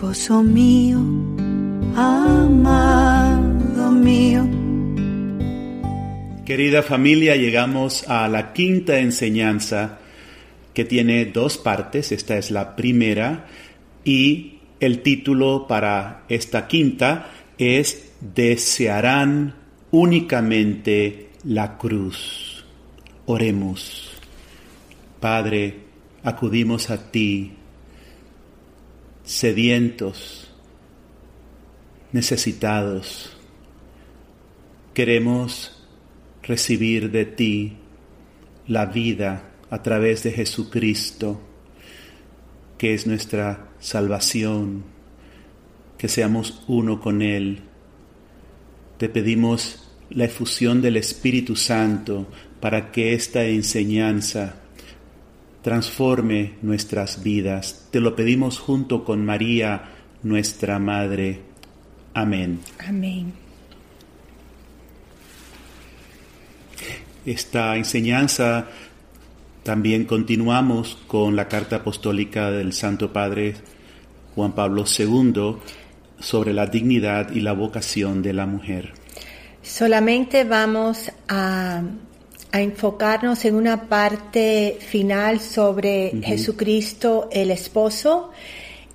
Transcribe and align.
esposo 0.00 0.42
mío, 0.42 0.96
amado 1.94 3.90
mío. 3.92 4.48
Querida 6.46 6.82
familia, 6.82 7.36
llegamos 7.36 8.08
a 8.08 8.26
la 8.26 8.54
quinta 8.54 8.98
enseñanza 8.98 9.98
que 10.72 10.86
tiene 10.86 11.26
dos 11.26 11.58
partes. 11.58 12.12
Esta 12.12 12.38
es 12.38 12.50
la 12.50 12.76
primera 12.76 13.46
y 14.02 14.60
el 14.80 15.02
título 15.02 15.66
para 15.68 16.24
esta 16.30 16.66
quinta 16.66 17.32
es 17.58 18.12
Desearán 18.22 19.54
únicamente 19.90 21.28
la 21.44 21.76
cruz. 21.76 22.64
Oremos. 23.26 24.12
Padre, 25.20 25.76
acudimos 26.24 26.88
a 26.88 27.10
ti, 27.10 27.52
sedientos, 29.30 30.50
necesitados. 32.10 33.30
Queremos 34.92 35.86
recibir 36.42 37.12
de 37.12 37.26
ti 37.26 37.76
la 38.66 38.86
vida 38.86 39.52
a 39.70 39.84
través 39.84 40.24
de 40.24 40.32
Jesucristo, 40.32 41.40
que 42.76 42.92
es 42.92 43.06
nuestra 43.06 43.68
salvación, 43.78 44.82
que 45.96 46.08
seamos 46.08 46.64
uno 46.66 47.00
con 47.00 47.22
Él. 47.22 47.60
Te 48.98 49.08
pedimos 49.08 49.92
la 50.10 50.24
efusión 50.24 50.82
del 50.82 50.96
Espíritu 50.96 51.54
Santo 51.54 52.26
para 52.58 52.90
que 52.90 53.14
esta 53.14 53.44
enseñanza 53.44 54.59
transforme 55.62 56.54
nuestras 56.62 57.22
vidas. 57.22 57.88
Te 57.90 58.00
lo 58.00 58.16
pedimos 58.16 58.58
junto 58.58 59.04
con 59.04 59.24
María, 59.24 59.90
nuestra 60.22 60.78
Madre. 60.78 61.42
Amén. 62.14 62.60
Amén. 62.86 63.32
Esta 67.26 67.76
enseñanza 67.76 68.68
también 69.62 70.06
continuamos 70.06 70.96
con 71.06 71.36
la 71.36 71.48
carta 71.48 71.76
apostólica 71.76 72.50
del 72.50 72.72
Santo 72.72 73.12
Padre 73.12 73.54
Juan 74.34 74.52
Pablo 74.52 74.84
II 74.86 75.56
sobre 76.18 76.54
la 76.54 76.66
dignidad 76.66 77.30
y 77.32 77.40
la 77.40 77.52
vocación 77.52 78.22
de 78.22 78.32
la 78.32 78.46
mujer. 78.46 78.92
Solamente 79.62 80.44
vamos 80.44 81.12
a, 81.28 81.82
enfocarnos 82.58 83.44
en 83.44 83.54
una 83.54 83.88
parte 83.88 84.78
final 84.80 85.40
sobre 85.40 86.20
Jesucristo 86.24 87.28
el 87.30 87.50
esposo 87.50 88.30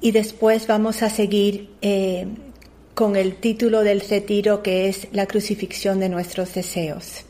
y 0.01 0.11
después 0.11 0.67
vamos 0.67 1.01
a 1.03 1.09
seguir 1.09 1.69
eh, 1.81 2.27
con 2.93 3.15
el 3.15 3.35
título 3.35 3.81
del 3.81 4.01
retiro 4.01 4.61
que 4.61 4.89
es 4.89 5.07
la 5.11 5.25
crucifixión 5.25 5.99
de 5.99 6.09
nuestros 6.09 6.53
deseos. 6.53 7.23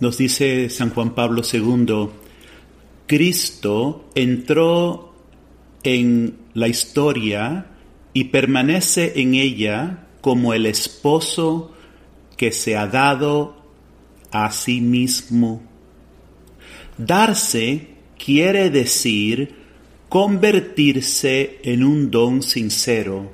Nos 0.00 0.18
dice 0.18 0.68
San 0.70 0.90
Juan 0.90 1.14
Pablo 1.14 1.42
II, 1.50 2.08
Cristo 3.06 4.10
entró 4.14 5.14
en 5.82 6.36
la 6.54 6.68
historia 6.68 7.66
y 8.12 8.24
permanece 8.24 9.20
en 9.20 9.34
ella 9.34 10.06
como 10.20 10.54
el 10.54 10.66
esposo 10.66 11.72
que 12.36 12.52
se 12.52 12.76
ha 12.76 12.86
dado 12.86 13.57
a 14.30 14.50
sí 14.50 14.80
mismo. 14.80 15.62
Darse 16.96 17.88
quiere 18.18 18.70
decir 18.70 19.54
convertirse 20.08 21.60
en 21.62 21.84
un 21.84 22.10
don 22.10 22.42
sincero, 22.42 23.30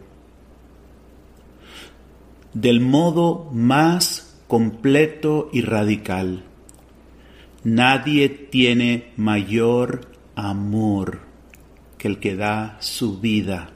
del 2.53 2.81
modo 2.81 3.51
más 3.53 4.37
completo 4.49 5.51
y 5.53 5.63
radical. 5.63 6.45
Nadie 7.63 8.29
tiene 8.29 9.13
mayor 9.17 10.09
amor 10.35 11.21
que 11.97 12.09
el 12.09 12.19
que 12.19 12.37
da 12.37 12.77
su 12.81 13.21
vida. 13.21 13.71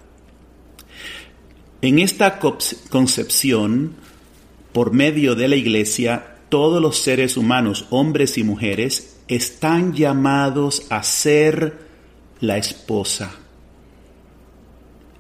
En 1.81 2.01
esta 2.01 2.39
concepción, 2.39 3.95
por 4.73 4.93
medio 4.93 5.35
de 5.37 5.49
la 5.49 5.57
Iglesia, 5.57 6.38
todos 6.49 6.81
los 6.81 6.99
seres 6.99 7.37
humanos, 7.37 7.87
hombres 7.91 8.39
y 8.39 8.45
mujeres, 8.45 9.21
están 9.29 9.95
llamados 9.95 10.87
a 10.91 11.03
ser 11.03 11.87
la 12.41 12.57
esposa, 12.57 13.37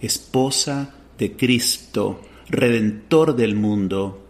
esposa 0.00 0.94
de 1.18 1.36
Cristo, 1.36 2.22
redentor 2.48 3.36
del 3.36 3.54
mundo. 3.54 4.24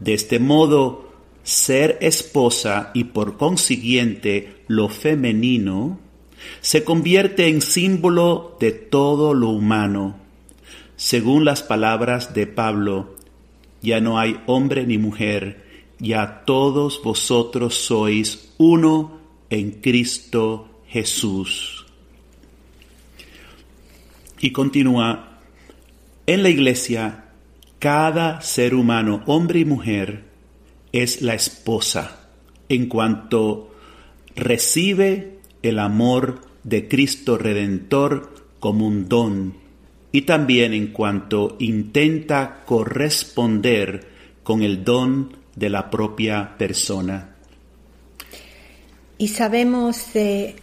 De 0.00 0.14
este 0.14 0.38
modo, 0.38 1.12
ser 1.42 1.98
esposa 2.00 2.90
y 2.94 3.04
por 3.04 3.36
consiguiente 3.36 4.62
lo 4.68 4.88
femenino, 4.88 5.98
se 6.60 6.84
convierte 6.84 7.48
en 7.48 7.60
símbolo 7.60 8.56
de 8.60 8.72
todo 8.72 9.34
lo 9.34 9.48
humano. 9.48 10.16
Según 10.96 11.44
las 11.44 11.62
palabras 11.62 12.34
de 12.34 12.46
Pablo, 12.46 13.16
ya 13.82 14.00
no 14.00 14.18
hay 14.18 14.40
hombre 14.46 14.86
ni 14.86 14.98
mujer, 14.98 15.67
ya 15.98 16.44
todos 16.44 17.00
vosotros 17.02 17.74
sois 17.74 18.52
uno 18.58 19.18
en 19.50 19.80
Cristo 19.80 20.82
Jesús. 20.86 21.86
Y 24.40 24.52
continúa, 24.52 25.40
en 26.26 26.42
la 26.42 26.48
iglesia, 26.48 27.24
cada 27.78 28.40
ser 28.40 28.74
humano, 28.74 29.22
hombre 29.26 29.60
y 29.60 29.64
mujer, 29.64 30.24
es 30.92 31.22
la 31.22 31.34
esposa 31.34 32.28
en 32.68 32.86
cuanto 32.86 33.74
recibe 34.36 35.38
el 35.62 35.78
amor 35.78 36.42
de 36.64 36.88
Cristo 36.88 37.38
Redentor 37.38 38.34
como 38.60 38.86
un 38.86 39.08
don 39.08 39.54
y 40.12 40.22
también 40.22 40.72
en 40.72 40.88
cuanto 40.88 41.56
intenta 41.58 42.64
corresponder 42.64 44.08
con 44.42 44.62
el 44.62 44.84
don 44.84 45.37
de 45.58 45.68
la 45.68 45.90
propia 45.90 46.54
persona. 46.56 47.34
Y 49.18 49.28
sabemos 49.28 50.12
de 50.12 50.54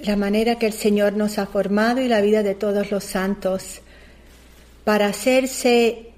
la 0.00 0.16
manera 0.16 0.58
que 0.58 0.66
el 0.66 0.74
Señor 0.74 1.14
nos 1.14 1.38
ha 1.38 1.46
formado 1.46 2.02
y 2.02 2.08
la 2.08 2.20
vida 2.20 2.42
de 2.42 2.54
todos 2.54 2.90
los 2.90 3.04
santos 3.04 3.80
para 4.84 5.06
hacerse 5.06 6.10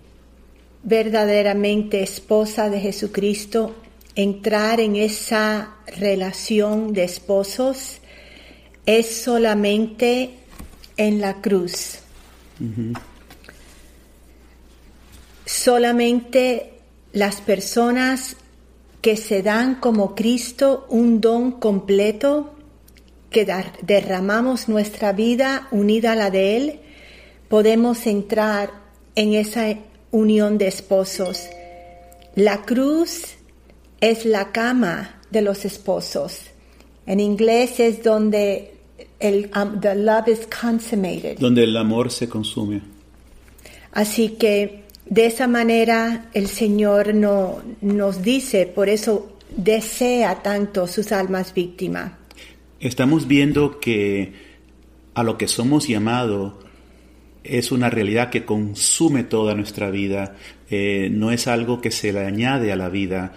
verdaderamente 0.82 2.02
esposa 2.02 2.68
de 2.68 2.80
Jesucristo, 2.80 3.76
entrar 4.16 4.80
en 4.80 4.96
esa 4.96 5.76
relación 5.86 6.92
de 6.92 7.04
esposos 7.04 8.00
es 8.86 9.22
solamente 9.22 10.30
en 10.96 11.20
la 11.20 11.40
cruz. 11.40 11.98
Solamente 15.44 16.79
las 17.12 17.40
personas 17.40 18.36
que 19.00 19.16
se 19.16 19.42
dan 19.42 19.76
como 19.76 20.14
Cristo 20.14 20.86
un 20.88 21.20
don 21.20 21.52
completo, 21.52 22.54
que 23.30 23.46
derramamos 23.82 24.68
nuestra 24.68 25.12
vida 25.12 25.68
unida 25.70 26.12
a 26.12 26.16
la 26.16 26.30
de 26.30 26.56
Él, 26.56 26.80
podemos 27.48 28.06
entrar 28.06 28.70
en 29.14 29.34
esa 29.34 29.76
unión 30.10 30.58
de 30.58 30.68
esposos. 30.68 31.48
La 32.34 32.62
cruz 32.62 33.36
es 34.00 34.24
la 34.24 34.52
cama 34.52 35.20
de 35.30 35.42
los 35.42 35.64
esposos. 35.64 36.42
En 37.06 37.20
inglés 37.20 37.80
es 37.80 38.02
donde 38.02 38.74
el 39.18 39.50
um, 39.56 39.80
the 39.80 39.94
love 39.94 40.28
is 40.28 40.46
consummated. 40.46 41.38
Donde 41.38 41.64
el 41.64 41.76
amor 41.76 42.10
se 42.10 42.28
consume. 42.28 42.82
Así 43.92 44.30
que 44.30 44.84
de 45.10 45.26
esa 45.26 45.48
manera 45.48 46.30
el 46.34 46.46
Señor 46.46 47.14
no, 47.14 47.60
nos 47.80 48.22
dice, 48.22 48.66
por 48.66 48.88
eso 48.88 49.36
desea 49.54 50.40
tanto 50.42 50.86
sus 50.86 51.10
almas 51.10 51.52
víctimas. 51.52 52.12
Estamos 52.78 53.26
viendo 53.26 53.80
que 53.80 54.32
a 55.14 55.24
lo 55.24 55.36
que 55.36 55.48
somos 55.48 55.88
llamados 55.88 56.54
es 57.42 57.72
una 57.72 57.90
realidad 57.90 58.30
que 58.30 58.44
consume 58.44 59.24
toda 59.24 59.56
nuestra 59.56 59.90
vida, 59.90 60.36
eh, 60.70 61.08
no 61.10 61.32
es 61.32 61.48
algo 61.48 61.80
que 61.80 61.90
se 61.90 62.12
le 62.12 62.20
añade 62.20 62.70
a 62.70 62.76
la 62.76 62.88
vida, 62.88 63.32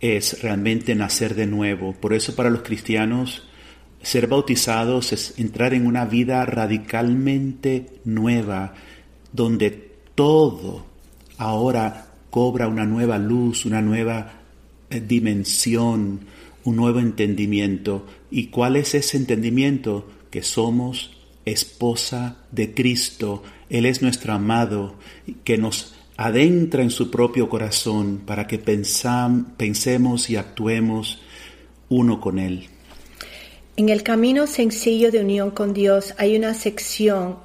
es 0.00 0.42
realmente 0.42 0.96
nacer 0.96 1.36
de 1.36 1.46
nuevo. 1.46 1.92
Por 1.92 2.14
eso 2.14 2.34
para 2.34 2.50
los 2.50 2.62
cristianos 2.62 3.46
ser 4.02 4.26
bautizados 4.26 5.12
es 5.12 5.38
entrar 5.38 5.72
en 5.72 5.86
una 5.86 6.04
vida 6.04 6.44
radicalmente 6.46 7.86
nueva, 8.04 8.74
donde 9.32 9.70
todo 10.16 10.95
ahora 11.38 12.06
cobra 12.30 12.68
una 12.68 12.84
nueva 12.84 13.18
luz, 13.18 13.64
una 13.64 13.80
nueva 13.80 14.32
eh, 14.90 15.00
dimensión, 15.00 16.20
un 16.64 16.76
nuevo 16.76 16.98
entendimiento. 17.00 18.06
¿Y 18.30 18.48
cuál 18.48 18.76
es 18.76 18.94
ese 18.94 19.16
entendimiento? 19.16 20.06
Que 20.30 20.42
somos 20.42 21.16
esposa 21.44 22.36
de 22.50 22.74
Cristo. 22.74 23.42
Él 23.70 23.86
es 23.86 24.02
nuestro 24.02 24.32
amado 24.32 24.96
que 25.44 25.56
nos 25.58 25.94
adentra 26.16 26.82
en 26.82 26.90
su 26.90 27.10
propio 27.10 27.48
corazón 27.48 28.22
para 28.24 28.46
que 28.46 28.58
pensam, 28.58 29.56
pensemos 29.56 30.28
y 30.30 30.36
actuemos 30.36 31.20
uno 31.88 32.20
con 32.20 32.38
Él. 32.38 32.68
En 33.76 33.88
el 33.90 34.02
camino 34.02 34.46
sencillo 34.46 35.12
de 35.12 35.20
unión 35.20 35.50
con 35.50 35.74
Dios 35.74 36.14
hay 36.18 36.36
una 36.36 36.54
sección 36.54 37.36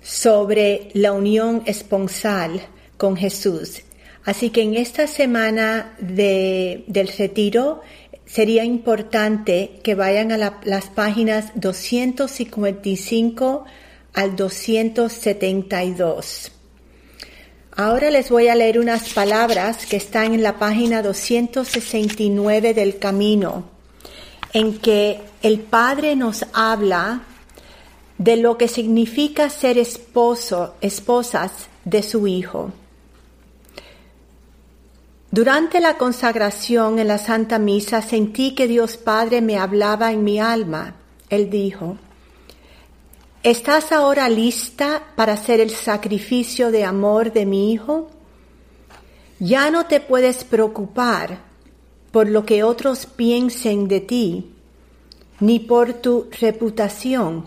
sobre 0.00 0.90
la 0.94 1.12
unión 1.12 1.62
esponsal 1.66 2.62
con 2.98 3.16
Jesús. 3.16 3.80
Así 4.24 4.50
que 4.50 4.62
en 4.62 4.74
esta 4.74 5.06
semana 5.06 5.94
de, 6.00 6.84
del 6.86 7.08
retiro 7.08 7.80
sería 8.26 8.64
importante 8.64 9.80
que 9.82 9.94
vayan 9.94 10.32
a 10.32 10.36
la- 10.36 10.60
las 10.64 10.86
páginas 10.90 11.52
255 11.54 13.64
al 14.12 14.36
272. 14.36 16.52
Ahora 17.76 18.10
les 18.10 18.28
voy 18.28 18.48
a 18.48 18.56
leer 18.56 18.80
unas 18.80 19.10
palabras 19.14 19.86
que 19.86 19.96
están 19.96 20.34
en 20.34 20.42
la 20.42 20.58
página 20.58 21.00
269 21.00 22.74
del 22.74 22.98
camino, 22.98 23.70
en 24.52 24.78
que 24.78 25.20
el 25.42 25.60
Padre 25.60 26.16
nos 26.16 26.44
habla 26.52 27.22
de 28.18 28.36
lo 28.36 28.58
que 28.58 28.66
significa 28.66 29.48
ser 29.48 29.78
esposo, 29.78 30.74
esposas 30.80 31.52
de 31.84 32.02
su 32.02 32.26
Hijo. 32.26 32.72
Durante 35.30 35.80
la 35.80 35.98
consagración 35.98 36.98
en 36.98 37.08
la 37.08 37.18
Santa 37.18 37.58
Misa 37.58 38.00
sentí 38.00 38.54
que 38.54 38.66
Dios 38.66 38.96
Padre 38.96 39.42
me 39.42 39.58
hablaba 39.58 40.10
en 40.10 40.24
mi 40.24 40.40
alma. 40.40 40.94
Él 41.28 41.50
dijo, 41.50 41.98
¿estás 43.42 43.92
ahora 43.92 44.30
lista 44.30 45.02
para 45.16 45.34
hacer 45.34 45.60
el 45.60 45.68
sacrificio 45.68 46.70
de 46.70 46.84
amor 46.84 47.30
de 47.30 47.44
mi 47.44 47.74
Hijo? 47.74 48.08
Ya 49.38 49.70
no 49.70 49.84
te 49.84 50.00
puedes 50.00 50.44
preocupar 50.44 51.42
por 52.10 52.26
lo 52.26 52.46
que 52.46 52.62
otros 52.62 53.04
piensen 53.04 53.86
de 53.86 54.00
ti, 54.00 54.54
ni 55.40 55.60
por 55.60 55.92
tu 55.92 56.28
reputación. 56.40 57.46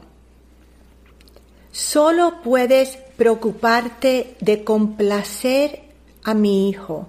Solo 1.71 2.43
puedes 2.43 2.97
preocuparte 3.17 4.35
de 4.39 4.63
complacer 4.63 5.81
a 6.23 6.35
mi 6.35 6.69
Hijo. 6.69 7.07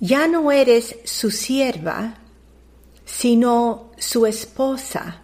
Ya 0.00 0.26
no 0.28 0.52
eres 0.52 0.96
su 1.04 1.30
sierva, 1.30 2.14
sino 3.04 3.90
su 3.96 4.26
esposa. 4.26 5.22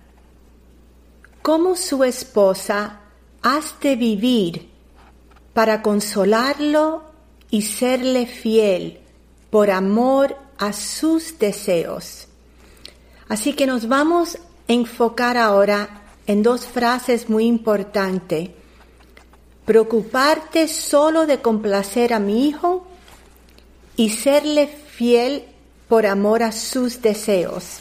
Como 1.43 1.77
su 1.77 2.05
esposa, 2.05 3.01
has 3.43 3.79
de 3.81 3.97
vivir 3.97 4.71
para 5.55 5.83
consolarlo 5.83 7.05
y 7.51 7.63
serle 7.63 8.27
fiel 8.27 9.01
por 9.51 9.71
amor 9.71 10.37
a 10.59 10.73
sus 10.73 11.39
deseos. 11.39 12.29
Así 13.29 13.55
que 13.55 13.67
nos 13.67 13.89
vamos 13.89 14.37
a 14.37 14.39
enfocar 14.69 15.37
ahora 15.37 16.03
en 16.27 16.43
dos 16.43 16.67
frases 16.67 17.29
muy 17.29 17.47
importantes. 17.47 18.51
Preocuparte 19.65 20.69
solo 20.69 21.27
de 21.27 21.41
complacer 21.41 22.13
a 22.13 22.19
mi 22.19 22.49
hijo 22.49 22.87
y 24.01 24.09
serle 24.09 24.67
fiel 24.67 25.43
por 25.87 26.07
amor 26.07 26.43
a 26.43 26.53
sus 26.53 27.03
deseos. 27.03 27.81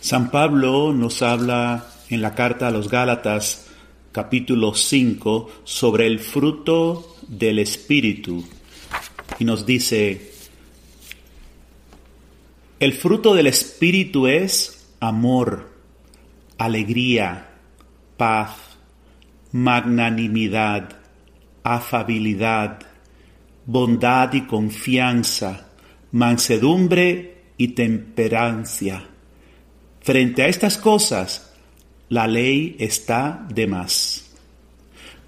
San 0.00 0.32
Pablo 0.32 0.92
nos 0.92 1.22
habla 1.22 1.86
en 2.08 2.20
la 2.20 2.34
carta 2.34 2.66
a 2.66 2.72
los 2.72 2.90
Gálatas 2.90 3.68
capítulo 4.10 4.74
5 4.74 5.50
sobre 5.62 6.08
el 6.08 6.18
fruto 6.18 7.14
del 7.28 7.60
Espíritu 7.60 8.44
y 9.38 9.44
nos 9.44 9.64
dice, 9.64 10.32
el 12.80 12.92
fruto 12.92 13.34
del 13.34 13.46
Espíritu 13.46 14.26
es 14.26 14.88
amor, 14.98 15.70
alegría, 16.58 17.50
paz, 18.16 18.50
magnanimidad, 19.52 20.88
afabilidad, 21.62 22.89
bondad 23.70 24.32
y 24.32 24.46
confianza, 24.46 25.68
mansedumbre 26.10 27.52
y 27.56 27.68
temperancia. 27.68 29.06
Frente 30.00 30.42
a 30.42 30.48
estas 30.48 30.76
cosas, 30.76 31.52
la 32.08 32.26
ley 32.26 32.74
está 32.80 33.46
de 33.48 33.68
más, 33.68 34.32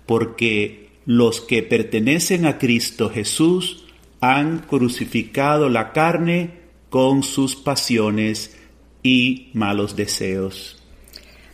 porque 0.06 0.88
los 1.06 1.40
que 1.40 1.62
pertenecen 1.62 2.44
a 2.46 2.58
Cristo 2.58 3.10
Jesús 3.10 3.84
han 4.20 4.58
crucificado 4.58 5.68
la 5.68 5.92
carne 5.92 6.62
con 6.90 7.22
sus 7.22 7.54
pasiones 7.54 8.56
y 9.04 9.50
malos 9.52 9.94
deseos. 9.94 10.82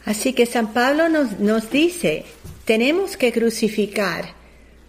Así 0.06 0.32
que 0.32 0.46
San 0.46 0.73
Pablo 0.73 1.11
nos, 1.11 1.38
nos 1.38 1.70
dice, 1.70 2.25
tenemos 2.64 3.19
que 3.19 3.31
crucificar 3.31 4.38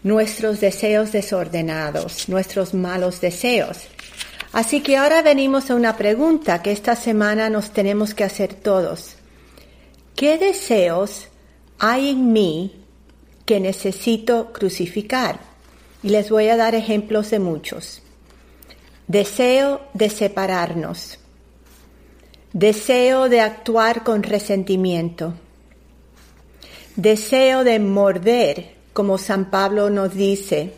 nuestros 0.03 0.59
deseos 0.59 1.11
desordenados, 1.11 2.29
nuestros 2.29 2.73
malos 2.73 3.21
deseos. 3.21 3.87
Así 4.51 4.81
que 4.81 4.97
ahora 4.97 5.21
venimos 5.21 5.69
a 5.69 5.75
una 5.75 5.95
pregunta 5.97 6.61
que 6.61 6.71
esta 6.71 6.95
semana 6.95 7.49
nos 7.49 7.71
tenemos 7.71 8.13
que 8.13 8.23
hacer 8.23 8.53
todos. 8.53 9.15
¿Qué 10.15 10.37
deseos 10.37 11.27
hay 11.77 12.09
en 12.09 12.33
mí 12.33 12.83
que 13.45 13.59
necesito 13.59 14.51
crucificar? 14.51 15.39
Y 16.01 16.09
les 16.09 16.29
voy 16.29 16.47
a 16.49 16.57
dar 16.57 16.75
ejemplos 16.75 17.29
de 17.29 17.39
muchos. 17.39 18.01
Deseo 19.07 19.81
de 19.93 20.09
separarnos. 20.09 21.19
Deseo 22.53 23.29
de 23.29 23.41
actuar 23.41 24.03
con 24.03 24.23
resentimiento. 24.23 25.33
Deseo 26.95 27.63
de 27.63 27.79
morder, 27.79 28.78
como 28.94 29.18
San 29.18 29.50
Pablo 29.50 29.89
nos 29.89 30.13
dice. 30.13 30.74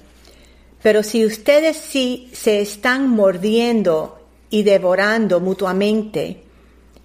Pero 0.81 1.03
si 1.03 1.25
ustedes 1.25 1.77
sí 1.77 2.29
se 2.33 2.61
están 2.61 3.09
mordiendo 3.09 4.19
y 4.49 4.63
devorando 4.63 5.39
mutuamente, 5.39 6.43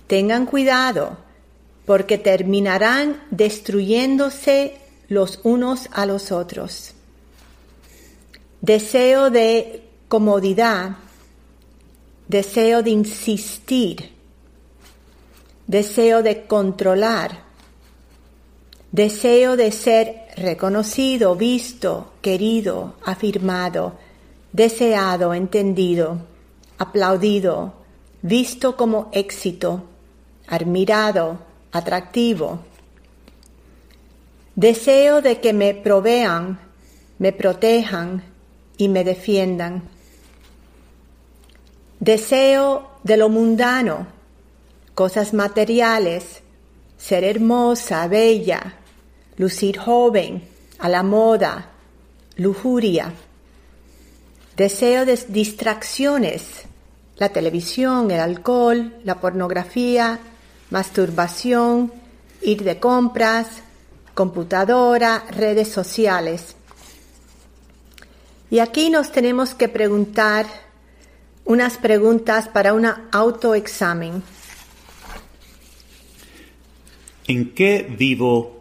tengan 0.06 0.46
cuidado, 0.46 1.18
porque 1.84 2.18
terminarán 2.18 3.22
destruyéndose 3.30 4.76
los 5.08 5.40
unos 5.44 5.88
a 5.92 6.06
los 6.06 6.32
otros. 6.32 6.94
Deseo 8.60 9.30
de 9.30 9.84
comodidad, 10.08 10.96
deseo 12.28 12.82
de 12.82 12.90
insistir, 12.90 14.12
deseo 15.66 16.22
de 16.22 16.46
controlar, 16.46 17.44
deseo 18.90 19.56
de 19.56 19.70
ser 19.70 20.25
reconocido, 20.36 21.34
visto, 21.34 22.12
querido, 22.20 22.94
afirmado, 23.04 23.94
deseado, 24.52 25.32
entendido, 25.32 26.18
aplaudido, 26.78 27.72
visto 28.22 28.76
como 28.76 29.08
éxito, 29.12 29.84
admirado, 30.46 31.38
atractivo. 31.72 32.60
Deseo 34.54 35.22
de 35.22 35.40
que 35.40 35.52
me 35.52 35.74
provean, 35.74 36.58
me 37.18 37.32
protejan 37.32 38.22
y 38.76 38.88
me 38.88 39.04
defiendan. 39.04 39.84
Deseo 41.98 42.90
de 43.02 43.16
lo 43.16 43.30
mundano, 43.30 44.06
cosas 44.94 45.32
materiales, 45.32 46.42
ser 46.98 47.24
hermosa, 47.24 48.06
bella, 48.06 48.76
lucir 49.38 49.78
joven, 49.78 50.42
a 50.78 50.88
la 50.88 51.02
moda, 51.02 51.70
lujuria. 52.36 53.12
Deseo 54.56 55.04
de 55.04 55.16
distracciones, 55.28 56.64
la 57.16 57.28
televisión, 57.28 58.10
el 58.10 58.20
alcohol, 58.20 58.94
la 59.04 59.20
pornografía, 59.20 60.18
masturbación, 60.70 61.92
ir 62.42 62.62
de 62.64 62.78
compras, 62.78 63.62
computadora, 64.14 65.24
redes 65.30 65.68
sociales. 65.68 66.56
Y 68.50 68.60
aquí 68.60 68.90
nos 68.90 69.12
tenemos 69.12 69.54
que 69.54 69.68
preguntar 69.68 70.46
unas 71.44 71.76
preguntas 71.76 72.48
para 72.48 72.72
un 72.72 72.86
autoexamen. 73.12 74.22
¿En 77.28 77.54
qué 77.54 77.86
vivo 77.98 78.55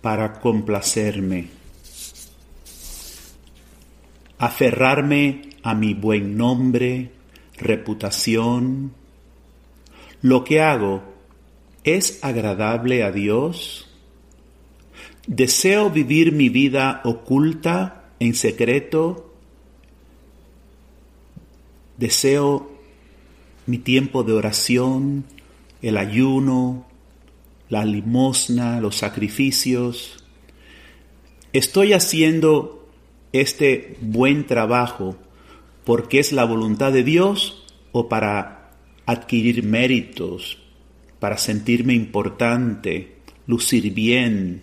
para 0.00 0.40
complacerme? 0.40 1.48
Aferrarme 4.38 5.50
a 5.62 5.74
mi 5.74 5.94
buen 5.94 6.36
nombre, 6.36 7.10
reputación. 7.58 8.92
Lo 10.22 10.44
que 10.44 10.60
hago 10.60 11.10
¿Es 11.84 12.22
agradable 12.22 13.02
a 13.02 13.10
Dios? 13.10 13.88
¿Deseo 15.26 15.88
vivir 15.88 16.32
mi 16.32 16.50
vida 16.50 17.00
oculta, 17.04 18.10
en 18.18 18.34
secreto? 18.34 19.32
¿Deseo 21.96 22.70
mi 23.66 23.78
tiempo 23.78 24.24
de 24.24 24.34
oración, 24.34 25.24
el 25.80 25.96
ayuno, 25.96 26.86
la 27.70 27.84
limosna, 27.84 28.80
los 28.80 28.96
sacrificios? 28.96 30.22
¿Estoy 31.52 31.94
haciendo 31.94 32.86
este 33.32 33.96
buen 34.00 34.46
trabajo 34.46 35.16
porque 35.84 36.18
es 36.18 36.32
la 36.32 36.44
voluntad 36.44 36.92
de 36.92 37.02
Dios 37.02 37.64
o 37.92 38.08
para 38.08 38.72
adquirir 39.06 39.64
méritos, 39.64 40.58
para 41.18 41.36
sentirme 41.38 41.94
importante, 41.94 43.16
lucir 43.46 43.92
bien, 43.92 44.62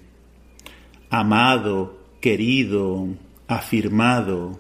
amado, 1.10 1.98
querido, 2.22 3.08
afirmado. 3.48 4.60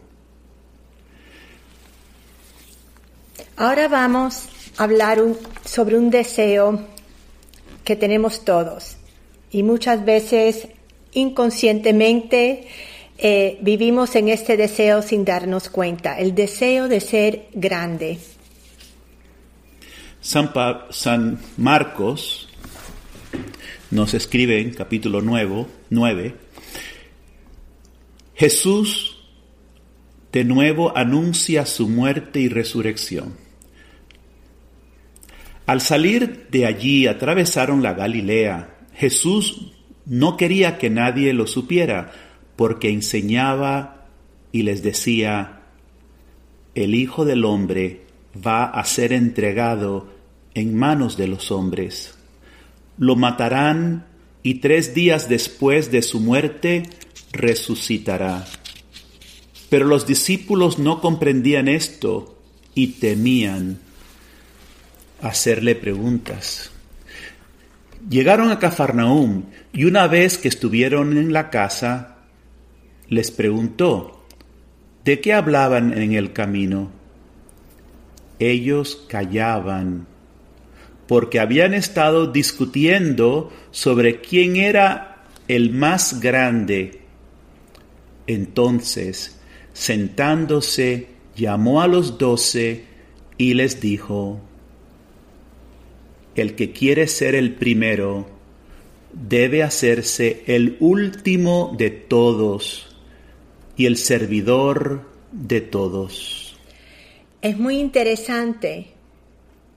Ahora 3.55 3.87
vamos 3.87 4.49
a 4.77 4.83
hablar 4.83 5.19
sobre 5.63 5.97
un 5.97 6.09
deseo 6.09 6.85
que 7.87 7.95
tenemos 7.95 8.43
todos 8.43 8.97
y 9.49 9.63
muchas 9.63 10.03
veces 10.03 10.67
inconscientemente 11.13 12.67
eh, 13.17 13.57
vivimos 13.61 14.13
en 14.17 14.27
este 14.27 14.57
deseo 14.57 15.01
sin 15.01 15.23
darnos 15.23 15.69
cuenta, 15.69 16.19
el 16.19 16.35
deseo 16.35 16.89
de 16.89 16.99
ser 16.99 17.47
grande. 17.53 18.19
San, 20.19 20.51
Pa- 20.51 20.87
San 20.89 21.39
Marcos 21.55 22.49
nos 23.89 24.13
escribe 24.13 24.59
en 24.59 24.73
capítulo 24.73 25.21
9, 25.21 25.65
9, 25.89 26.35
Jesús 28.35 29.23
de 30.33 30.43
nuevo 30.43 30.91
anuncia 30.95 31.65
su 31.65 31.87
muerte 31.87 32.41
y 32.41 32.49
resurrección. 32.49 33.46
Al 35.67 35.81
salir 35.81 36.47
de 36.49 36.65
allí 36.65 37.07
atravesaron 37.07 37.83
la 37.83 37.93
Galilea. 37.93 38.77
Jesús 38.95 39.73
no 40.05 40.37
quería 40.37 40.77
que 40.77 40.89
nadie 40.89 41.33
lo 41.33 41.45
supiera 41.45 42.13
porque 42.55 42.89
enseñaba 42.89 44.07
y 44.53 44.63
les 44.63 44.81
decía, 44.81 45.63
el 46.73 46.95
Hijo 46.95 47.25
del 47.25 47.43
Hombre 47.43 48.05
va 48.45 48.63
a 48.63 48.85
ser 48.85 49.11
entregado 49.11 50.07
en 50.53 50.73
manos 50.73 51.17
de 51.17 51.27
los 51.27 51.51
hombres. 51.51 52.17
Lo 52.97 53.17
matarán 53.17 54.05
y 54.43 54.55
tres 54.55 54.95
días 54.95 55.27
después 55.27 55.91
de 55.91 56.01
su 56.01 56.21
muerte 56.21 56.83
resucitará. 57.33 58.45
Pero 59.69 59.85
los 59.85 60.07
discípulos 60.07 60.79
no 60.79 61.01
comprendían 61.01 61.67
esto 61.67 62.37
y 62.73 62.87
temían 62.87 63.81
hacerle 65.21 65.75
preguntas. 65.75 66.71
Llegaron 68.09 68.51
a 68.51 68.59
Cafarnaúm 68.59 69.45
y 69.73 69.85
una 69.85 70.07
vez 70.07 70.37
que 70.37 70.47
estuvieron 70.47 71.17
en 71.17 71.33
la 71.33 71.49
casa, 71.49 72.17
les 73.09 73.31
preguntó, 73.31 74.25
¿de 75.03 75.19
qué 75.19 75.33
hablaban 75.33 75.97
en 75.97 76.13
el 76.13 76.33
camino? 76.33 76.91
Ellos 78.39 79.05
callaban, 79.09 80.07
porque 81.07 81.39
habían 81.39 81.73
estado 81.73 82.27
discutiendo 82.27 83.51
sobre 83.71 84.21
quién 84.21 84.57
era 84.57 85.23
el 85.47 85.71
más 85.71 86.19
grande. 86.19 87.01
Entonces, 88.27 89.39
sentándose, 89.73 91.07
llamó 91.35 91.81
a 91.81 91.87
los 91.87 92.17
doce 92.17 92.85
y 93.37 93.53
les 93.53 93.79
dijo, 93.79 94.41
el 96.41 96.55
que 96.55 96.71
quiere 96.71 97.07
ser 97.07 97.35
el 97.35 97.55
primero 97.55 98.27
debe 99.13 99.63
hacerse 99.63 100.43
el 100.47 100.77
último 100.79 101.75
de 101.77 101.89
todos 101.89 102.95
y 103.75 103.85
el 103.85 103.97
servidor 103.97 105.01
de 105.31 105.61
todos. 105.61 106.57
Es 107.41 107.57
muy 107.57 107.77
interesante 107.77 108.87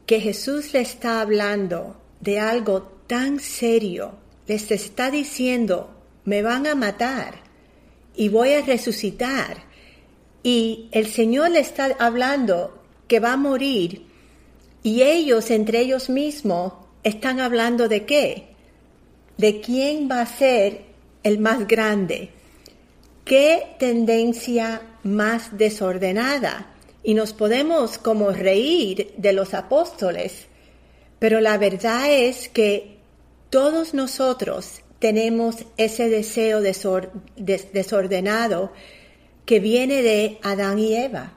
que 0.07 0.21
Jesús 0.21 0.73
le 0.73 0.81
está 0.81 1.21
hablando 1.21 1.97
de 2.21 2.41
algo 2.41 2.83
tan 3.07 3.41
serio. 3.41 4.13
Les 4.47 4.71
está 4.71 5.11
diciendo, 5.11 5.91
me 6.25 6.43
van 6.43 6.67
a 6.67 6.75
matar 6.75 7.35
y 8.17 8.29
voy 8.29 8.53
a 8.55 8.63
resucitar. 8.63 9.65
Y 10.43 10.89
el 10.93 11.07
Señor 11.07 11.51
le 11.51 11.61
está 11.61 11.95
hablando 11.99 12.83
que 13.07 13.21
va 13.21 13.35
a 13.35 13.37
morir. 13.37 14.07
Y 14.83 15.03
ellos, 15.03 15.51
entre 15.51 15.81
ellos 15.81 16.09
mismos, 16.09 16.73
están 17.03 17.41
hablando 17.41 17.89
de 17.89 18.05
qué? 18.07 18.47
De 19.37 19.61
quién 19.61 20.09
va 20.11 20.23
a 20.23 20.27
ser 20.27 20.83
el 21.23 21.39
más 21.39 21.67
grande. 21.67 22.31
¿Qué 23.25 23.77
tendencia 23.79 24.83
más 25.03 25.57
desordenada? 25.57 26.75
Y 27.03 27.15
nos 27.15 27.33
podemos 27.33 27.99
como 27.99 28.31
reír 28.31 29.13
de 29.17 29.33
los 29.33 29.55
apóstoles, 29.55 30.47
pero 31.19 31.41
la 31.41 31.59
verdad 31.59 32.11
es 32.11 32.49
que 32.49 32.97
todos 33.51 33.95
nosotros 33.95 34.81
tenemos 34.99 35.57
ese 35.77 36.09
deseo 36.09 36.61
desor- 36.61 37.11
des- 37.37 37.73
desordenado 37.73 38.73
que 39.47 39.61
viene 39.61 40.03
de 40.03 40.39
Adán 40.43 40.79
y 40.79 40.95
Eva. 40.95 41.35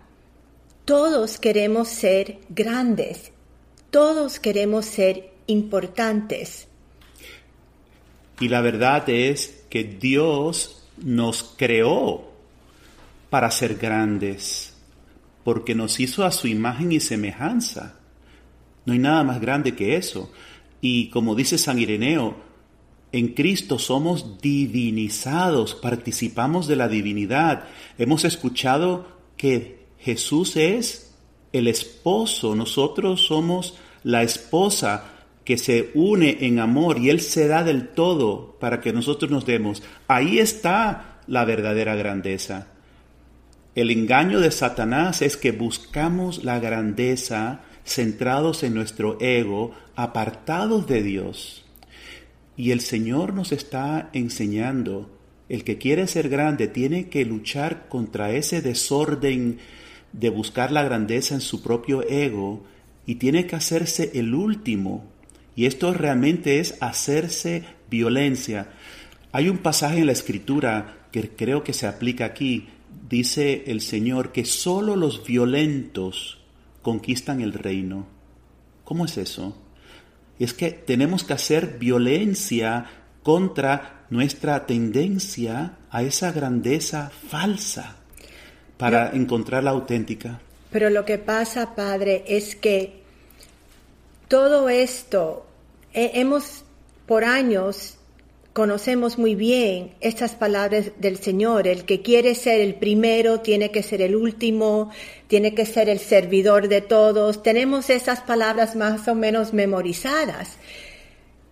Todos 0.85 1.37
queremos 1.37 1.87
ser 1.87 2.39
grandes, 2.49 3.31
todos 3.93 4.39
queremos 4.39 4.87
ser 4.87 5.29
importantes. 5.45 6.67
Y 8.39 8.47
la 8.47 8.59
verdad 8.61 9.07
es 9.07 9.65
que 9.69 9.83
Dios 9.83 10.83
nos 10.97 11.53
creó 11.55 12.27
para 13.29 13.51
ser 13.51 13.75
grandes, 13.75 14.73
porque 15.43 15.75
nos 15.75 15.99
hizo 15.99 16.25
a 16.25 16.31
su 16.31 16.47
imagen 16.47 16.91
y 16.91 16.99
semejanza. 16.99 17.99
No 18.85 18.93
hay 18.93 18.99
nada 18.99 19.23
más 19.23 19.39
grande 19.39 19.75
que 19.75 19.95
eso. 19.95 20.31
Y 20.81 21.09
como 21.09 21.35
dice 21.35 21.59
San 21.59 21.77
Ireneo, 21.77 22.35
en 23.11 23.35
Cristo 23.35 23.77
somos 23.77 24.41
divinizados, 24.41 25.75
participamos 25.75 26.65
de 26.65 26.77
la 26.77 26.87
divinidad. 26.87 27.65
Hemos 27.99 28.25
escuchado 28.25 29.05
que 29.37 29.85
Jesús 29.99 30.57
es 30.57 31.12
el 31.53 31.67
esposo, 31.67 32.55
nosotros 32.55 33.21
somos 33.25 33.77
la 34.03 34.23
esposa 34.23 35.11
que 35.45 35.57
se 35.57 35.91
une 35.93 36.37
en 36.41 36.59
amor 36.59 36.99
y 36.99 37.09
Él 37.09 37.21
se 37.21 37.47
da 37.47 37.63
del 37.63 37.89
todo 37.89 38.57
para 38.59 38.81
que 38.81 38.91
nosotros 38.91 39.29
nos 39.29 39.45
demos. 39.45 39.83
Ahí 40.07 40.39
está 40.39 41.19
la 41.27 41.45
verdadera 41.45 41.95
grandeza. 41.95 42.67
El 43.75 43.91
engaño 43.91 44.39
de 44.39 44.51
Satanás 44.51 45.21
es 45.21 45.37
que 45.37 45.51
buscamos 45.51 46.43
la 46.43 46.59
grandeza 46.59 47.61
centrados 47.85 48.63
en 48.63 48.73
nuestro 48.73 49.17
ego, 49.19 49.71
apartados 49.95 50.87
de 50.87 51.03
Dios. 51.03 51.65
Y 52.55 52.71
el 52.71 52.81
Señor 52.81 53.33
nos 53.33 53.51
está 53.51 54.09
enseñando, 54.13 55.09
el 55.49 55.63
que 55.63 55.77
quiere 55.77 56.07
ser 56.07 56.29
grande 56.29 56.67
tiene 56.67 57.09
que 57.09 57.25
luchar 57.25 57.89
contra 57.89 58.31
ese 58.31 58.61
desorden 58.61 59.59
de 60.13 60.29
buscar 60.29 60.71
la 60.71 60.83
grandeza 60.83 61.33
en 61.35 61.41
su 61.41 61.61
propio 61.61 62.07
ego 62.07 62.63
y 63.05 63.15
tiene 63.15 63.47
que 63.47 63.55
hacerse 63.55 64.11
el 64.13 64.33
último. 64.33 65.05
Y 65.55 65.65
esto 65.65 65.93
realmente 65.93 66.59
es 66.59 66.77
hacerse 66.81 67.63
violencia. 67.89 68.69
Hay 69.31 69.49
un 69.49 69.57
pasaje 69.57 69.99
en 69.99 70.05
la 70.05 70.11
escritura 70.13 71.07
que 71.11 71.29
creo 71.29 71.63
que 71.63 71.73
se 71.73 71.87
aplica 71.87 72.25
aquí. 72.25 72.69
Dice 73.09 73.63
el 73.67 73.81
Señor 73.81 74.31
que 74.31 74.45
solo 74.45 74.95
los 74.95 75.25
violentos 75.25 76.39
conquistan 76.81 77.41
el 77.41 77.53
reino. 77.53 78.07
¿Cómo 78.83 79.05
es 79.05 79.17
eso? 79.17 79.57
Es 80.39 80.53
que 80.53 80.71
tenemos 80.71 81.23
que 81.23 81.33
hacer 81.33 81.77
violencia 81.79 82.85
contra 83.21 84.05
nuestra 84.09 84.65
tendencia 84.65 85.77
a 85.89 86.03
esa 86.03 86.31
grandeza 86.31 87.09
falsa 87.09 88.02
para 88.83 89.11
encontrar 89.13 89.63
la 89.63 89.71
auténtica. 89.71 90.41
Pero 90.69 90.89
lo 90.89 91.05
que 91.05 91.17
pasa, 91.17 91.73
Padre, 91.73 92.25
es 92.27 92.53
que 92.57 93.01
todo 94.27 94.67
esto, 94.67 95.45
eh, 95.93 96.11
hemos 96.15 96.65
por 97.05 97.23
años, 97.23 97.97
conocemos 98.51 99.17
muy 99.17 99.35
bien 99.35 99.93
estas 100.01 100.35
palabras 100.35 100.91
del 100.99 101.17
Señor, 101.19 101.65
el 101.65 101.85
que 101.85 102.01
quiere 102.01 102.35
ser 102.35 102.59
el 102.59 102.75
primero 102.75 103.39
tiene 103.39 103.71
que 103.71 103.83
ser 103.83 104.01
el 104.01 104.17
último, 104.17 104.89
tiene 105.29 105.55
que 105.55 105.65
ser 105.65 105.87
el 105.87 105.99
servidor 105.99 106.67
de 106.67 106.81
todos, 106.81 107.41
tenemos 107.41 107.89
esas 107.89 108.19
palabras 108.19 108.75
más 108.75 109.07
o 109.07 109.15
menos 109.15 109.53
memorizadas. 109.53 110.57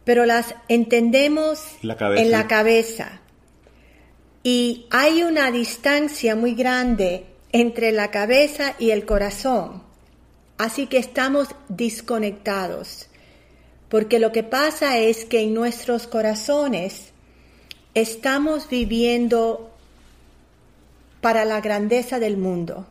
pero 0.03 0.25
las 0.25 0.53
entendemos 0.67 1.63
La 1.81 1.95
en 2.17 2.31
la 2.31 2.47
cabeza. 2.47 3.20
Y 4.43 4.87
hay 4.89 5.23
una 5.23 5.51
distancia 5.51 6.35
muy 6.35 6.55
grande 6.55 7.25
entre 7.51 7.91
la 7.91 8.09
cabeza 8.11 8.75
y 8.79 8.91
el 8.91 9.05
corazón. 9.05 9.83
Así 10.57 10.87
que 10.87 10.97
estamos 10.97 11.49
desconectados. 11.69 13.07
Porque 13.89 14.19
lo 14.19 14.31
que 14.31 14.43
pasa 14.43 14.97
es 14.97 15.25
que 15.25 15.41
en 15.41 15.53
nuestros 15.53 16.07
corazones 16.07 17.11
estamos 17.93 18.69
viviendo 18.69 19.71
para 21.19 21.45
la 21.45 21.61
grandeza 21.61 22.19
del 22.19 22.37
mundo. 22.37 22.87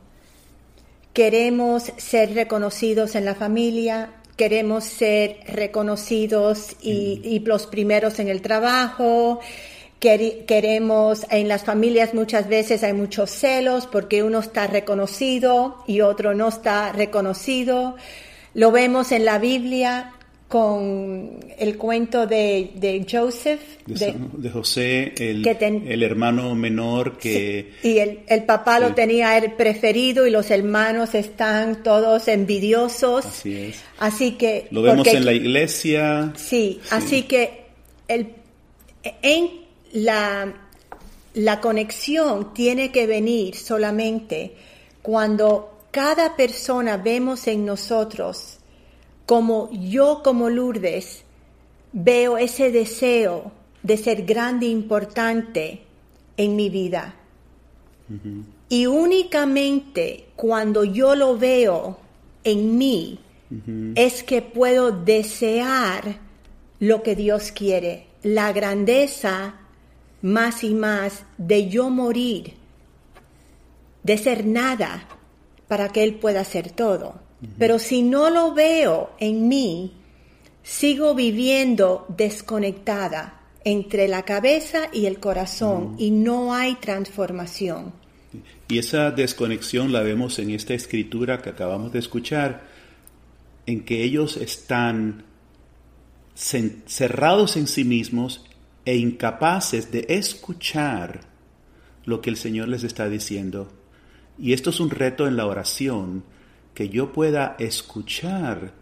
Queremos 1.15 1.93
ser 1.97 2.35
reconocidos 2.35 3.15
en 3.15 3.25
la 3.25 3.35
familia, 3.35 4.13
queremos 4.37 4.85
ser 4.85 5.39
reconocidos 5.47 6.77
y, 6.81 7.21
y 7.25 7.41
los 7.41 7.67
primeros 7.67 8.19
en 8.21 8.29
el 8.29 8.43
trabajo, 8.43 9.41
queremos, 10.01 11.27
en 11.31 11.47
las 11.49 11.65
familias 11.65 12.15
muchas 12.15 12.49
veces 12.49 12.83
hay 12.83 12.95
muchos 12.95 13.31
celos 13.31 13.87
porque 13.87 14.23
uno 14.23 14.41
está 14.41 14.67
reconocido 14.67 15.77
y 15.87 16.01
otro 16.01 16.35
no 16.35 16.49
está 16.49 16.91
reconocido. 16.93 17.97
Lo 18.55 18.73
vemos 18.73 19.13
en 19.13 19.25
la 19.27 19.39
Biblia 19.39 20.13
con 20.49 21.39
el 21.59 21.77
cuento 21.77 22.27
de, 22.27 22.73
de 22.75 23.07
Joseph. 23.09 23.61
De, 23.87 23.95
de- 23.95 24.13
San- 24.13 24.31
de 24.43 24.51
José, 24.51 25.15
el, 25.19 25.43
que 25.45 25.55
ten- 25.55 25.85
el 25.87 26.03
hermano 26.03 26.57
menor 26.57 27.19
que... 27.19 27.75
y 27.85 27.99
el, 27.99 28.21
el 28.27 28.43
papá 28.45 28.81
lo 28.81 28.89
Sí. 28.89 28.95
tenía 28.95 29.37
el 29.39 29.53
preferido 29.53 30.27
y 30.27 30.31
los 30.31 30.51
hermanos 30.51 31.15
están 31.15 31.85
todos 31.85 32.27
envidiosos. 32.27 33.27
Así 33.27 33.57
es. 33.57 33.83
Así 34.01 34.33
que... 34.33 34.67
Lo 34.73 34.83
vemos 34.83 35.05
porque- 35.07 35.19
en 35.19 35.25
la 35.27 35.33
iglesia. 35.35 36.33
Sí, 36.37 36.81
así 36.91 37.23
que 37.25 37.67
el, 38.09 38.29
en 39.23 39.60
la, 39.93 40.53
la 41.35 41.61
conexión 41.61 42.53
tiene 42.55 42.93
que 42.93 43.07
venir 43.07 43.57
solamente 43.57 44.55
cuando 45.03 45.79
cada 45.91 46.37
persona 46.37 46.97
vemos 46.97 47.47
en 47.47 47.65
nosotros 47.65 48.59
como 49.27 49.71
yo 49.73 50.23
como 50.25 50.51
Lourdes 50.51 51.23
veo 51.93 52.37
ese 52.37 52.71
deseo 52.71 53.53
de 53.83 53.97
ser 53.97 54.25
grande 54.25 54.67
e 54.67 54.71
importante 54.71 55.83
en 56.37 56.57
mi 56.57 56.69
vida. 56.69 57.15
Y 58.69 58.87
únicamente 58.87 60.27
cuando 60.35 60.83
yo 60.83 61.15
lo 61.15 61.39
veo 61.39 61.99
en 62.43 62.77
mí 62.77 63.21
es 63.95 64.23
que 64.25 64.43
puedo 64.43 64.91
desear 64.91 66.19
lo 66.81 67.03
que 67.03 67.15
Dios 67.15 67.53
quiere, 67.53 68.07
la 68.23 68.53
grandeza 68.53 69.60
más 70.23 70.65
y 70.65 70.75
más 70.75 71.25
de 71.39 71.69
yo 71.69 71.91
morir, 71.91 72.55
de 74.03 74.19
ser 74.19 74.47
nada 74.47 75.09
para 75.69 75.91
que 75.91 76.03
Él 76.03 76.15
pueda 76.15 76.41
hacer 76.41 76.71
todo. 76.71 77.21
Pero 77.59 77.79
si 77.79 78.03
no 78.03 78.29
lo 78.29 78.53
veo 78.53 79.13
en 79.19 79.49
mí, 79.49 79.95
sigo 80.63 81.15
viviendo 81.15 82.05
desconectada 82.09 83.41
entre 83.65 84.09
la 84.09 84.25
cabeza 84.25 84.89
y 84.93 85.07
el 85.07 85.21
corazón 85.21 85.95
y 85.99 86.11
no 86.11 86.53
hay 86.53 86.75
transformación. 86.77 87.93
Y 88.69 88.79
esa 88.79 89.11
desconexión 89.11 89.93
la 89.93 90.03
vemos 90.03 90.39
en 90.39 90.51
esta 90.51 90.75
escritura 90.75 91.41
que 91.41 91.51
acabamos 91.51 91.93
de 91.93 91.99
escuchar, 91.99 92.69
en 93.67 93.85
que 93.85 94.03
ellos 94.03 94.37
están 94.37 95.25
cerrados 96.35 97.57
en 97.57 97.67
sí 97.67 97.85
mismos 97.85 98.45
e 98.85 98.97
incapaces 98.97 99.91
de 99.91 100.07
escuchar 100.09 101.21
lo 102.05 102.21
que 102.21 102.31
el 102.31 102.37
Señor 102.37 102.69
les 102.69 102.85
está 102.85 103.09
diciendo. 103.09 103.69
Y 104.39 104.53
esto 104.53 104.71
es 104.71 104.81
un 104.81 104.91
reto 104.91 105.27
en 105.27 105.37
la 105.37 105.47
oración, 105.47 106.25
que 106.75 106.89
yo 106.89 107.13
pueda 107.13 107.57
escuchar 107.59 108.73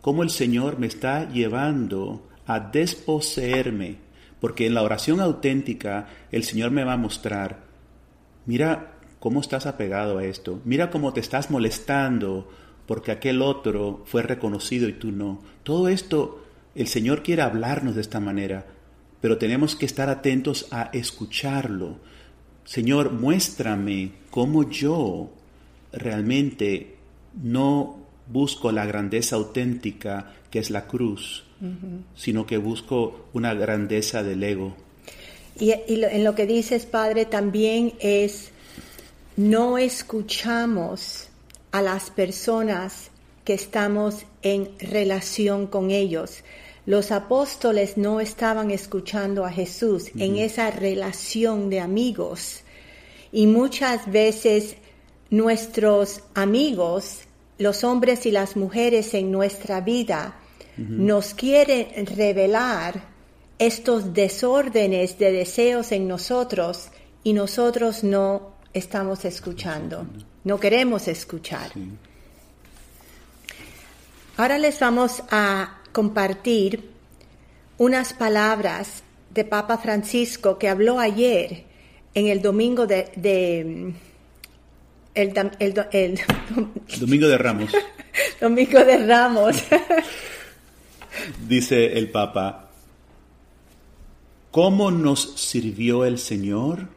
cómo 0.00 0.22
el 0.22 0.30
Señor 0.30 0.78
me 0.78 0.86
está 0.86 1.30
llevando 1.30 2.28
a 2.46 2.60
desposeerme, 2.60 3.96
porque 4.40 4.66
en 4.66 4.74
la 4.74 4.82
oración 4.82 5.20
auténtica 5.20 6.08
el 6.30 6.44
Señor 6.44 6.70
me 6.70 6.84
va 6.84 6.94
a 6.94 6.98
mostrar, 6.98 7.64
mira 8.46 8.98
cómo 9.18 9.40
estás 9.40 9.66
apegado 9.66 10.18
a 10.18 10.24
esto, 10.24 10.60
mira 10.64 10.90
cómo 10.90 11.12
te 11.12 11.20
estás 11.20 11.50
molestando 11.50 12.48
porque 12.86 13.12
aquel 13.12 13.42
otro 13.42 14.02
fue 14.06 14.22
reconocido 14.22 14.88
y 14.88 14.94
tú 14.94 15.12
no. 15.12 15.42
Todo 15.62 15.88
esto 15.88 16.42
el 16.74 16.86
Señor 16.86 17.22
quiere 17.22 17.42
hablarnos 17.42 17.94
de 17.94 18.00
esta 18.00 18.18
manera, 18.18 18.66
pero 19.20 19.38
tenemos 19.38 19.74
que 19.76 19.86
estar 19.86 20.08
atentos 20.08 20.66
a 20.70 20.90
escucharlo. 20.92 21.96
Señor, 22.64 23.12
muéstrame 23.12 24.12
cómo 24.30 24.68
yo 24.70 25.30
realmente 25.92 26.96
no 27.42 27.98
busco 28.26 28.72
la 28.72 28.84
grandeza 28.86 29.36
auténtica 29.36 30.32
que 30.50 30.58
es 30.58 30.70
la 30.70 30.86
cruz, 30.86 31.44
sino 32.14 32.46
que 32.46 32.56
busco 32.58 33.28
una 33.32 33.54
grandeza 33.54 34.22
del 34.22 34.42
ego. 34.44 34.76
Y, 35.58 35.72
y 35.88 35.96
lo- 35.96 36.08
en 36.08 36.22
lo 36.24 36.34
que 36.34 36.46
dices, 36.46 36.86
Padre, 36.86 37.24
también 37.24 37.94
es, 38.00 38.50
no 39.36 39.76
escuchamos 39.78 41.28
a 41.72 41.82
las 41.82 42.10
personas 42.10 43.10
que 43.44 43.54
estamos 43.54 44.24
en 44.42 44.68
relación 44.78 45.66
con 45.66 45.90
ellos. 45.90 46.44
Los 46.88 47.10
apóstoles 47.12 47.98
no 47.98 48.18
estaban 48.18 48.70
escuchando 48.70 49.44
a 49.44 49.52
Jesús 49.52 50.10
en 50.16 50.36
esa 50.38 50.70
relación 50.70 51.68
de 51.68 51.80
amigos. 51.80 52.62
Y 53.30 53.46
muchas 53.46 54.10
veces 54.10 54.74
nuestros 55.28 56.22
amigos, 56.32 57.24
los 57.58 57.84
hombres 57.84 58.24
y 58.24 58.30
las 58.30 58.56
mujeres 58.56 59.12
en 59.12 59.30
nuestra 59.30 59.82
vida, 59.82 60.36
nos 60.78 61.34
quieren 61.34 62.06
revelar 62.06 63.04
estos 63.58 64.14
desórdenes 64.14 65.18
de 65.18 65.30
deseos 65.30 65.92
en 65.92 66.08
nosotros 66.08 66.88
y 67.22 67.34
nosotros 67.34 68.02
no 68.02 68.54
estamos 68.72 69.26
escuchando, 69.26 70.06
no 70.42 70.58
queremos 70.58 71.06
escuchar. 71.06 71.70
Ahora 74.38 74.56
les 74.56 74.80
vamos 74.80 75.22
a 75.30 75.77
compartir 75.92 76.90
unas 77.78 78.12
palabras 78.12 79.02
de 79.34 79.44
Papa 79.44 79.78
Francisco 79.78 80.58
que 80.58 80.68
habló 80.68 80.98
ayer 81.00 81.64
en 82.14 82.26
el 82.28 82.42
domingo 82.42 82.86
de, 82.86 83.10
de- 83.16 83.94
el, 85.14 85.32
dam- 85.34 85.52
el 85.58 85.74
do- 85.74 85.86
el 85.92 86.18
Domingo 87.00 87.28
de 87.28 87.38
Ramos. 87.38 87.70
domingo 88.40 88.84
de 88.84 89.06
Ramos. 89.06 89.56
Dice 91.48 91.98
el 91.98 92.10
Papa, 92.10 92.70
¿cómo 94.50 94.90
nos 94.90 95.34
sirvió 95.40 96.04
el 96.04 96.18
Señor 96.18 96.88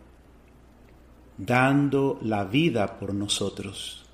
dando 1.38 2.20
la 2.22 2.44
vida 2.46 2.98
por 3.00 3.14
nosotros? 3.14 4.06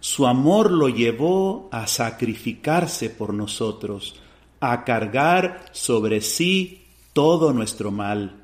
Su 0.00 0.26
amor 0.26 0.70
lo 0.70 0.88
llevó 0.88 1.68
a 1.72 1.86
sacrificarse 1.86 3.10
por 3.10 3.34
nosotros, 3.34 4.16
a 4.60 4.84
cargar 4.84 5.66
sobre 5.72 6.20
sí 6.20 6.86
todo 7.12 7.52
nuestro 7.52 7.90
mal, 7.90 8.42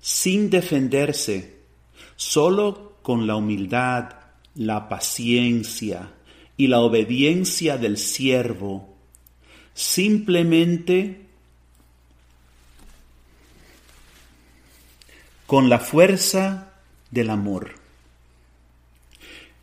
sin 0.00 0.48
defenderse, 0.50 1.60
solo 2.16 2.96
con 3.02 3.26
la 3.26 3.36
humildad, 3.36 4.10
la 4.54 4.88
paciencia 4.88 6.12
y 6.56 6.68
la 6.68 6.80
obediencia 6.80 7.78
del 7.78 7.98
siervo 7.98 8.92
simplemente 9.74 11.26
con 15.46 15.68
la 15.68 15.78
fuerza 15.78 16.74
del 17.10 17.30
amor. 17.30 17.81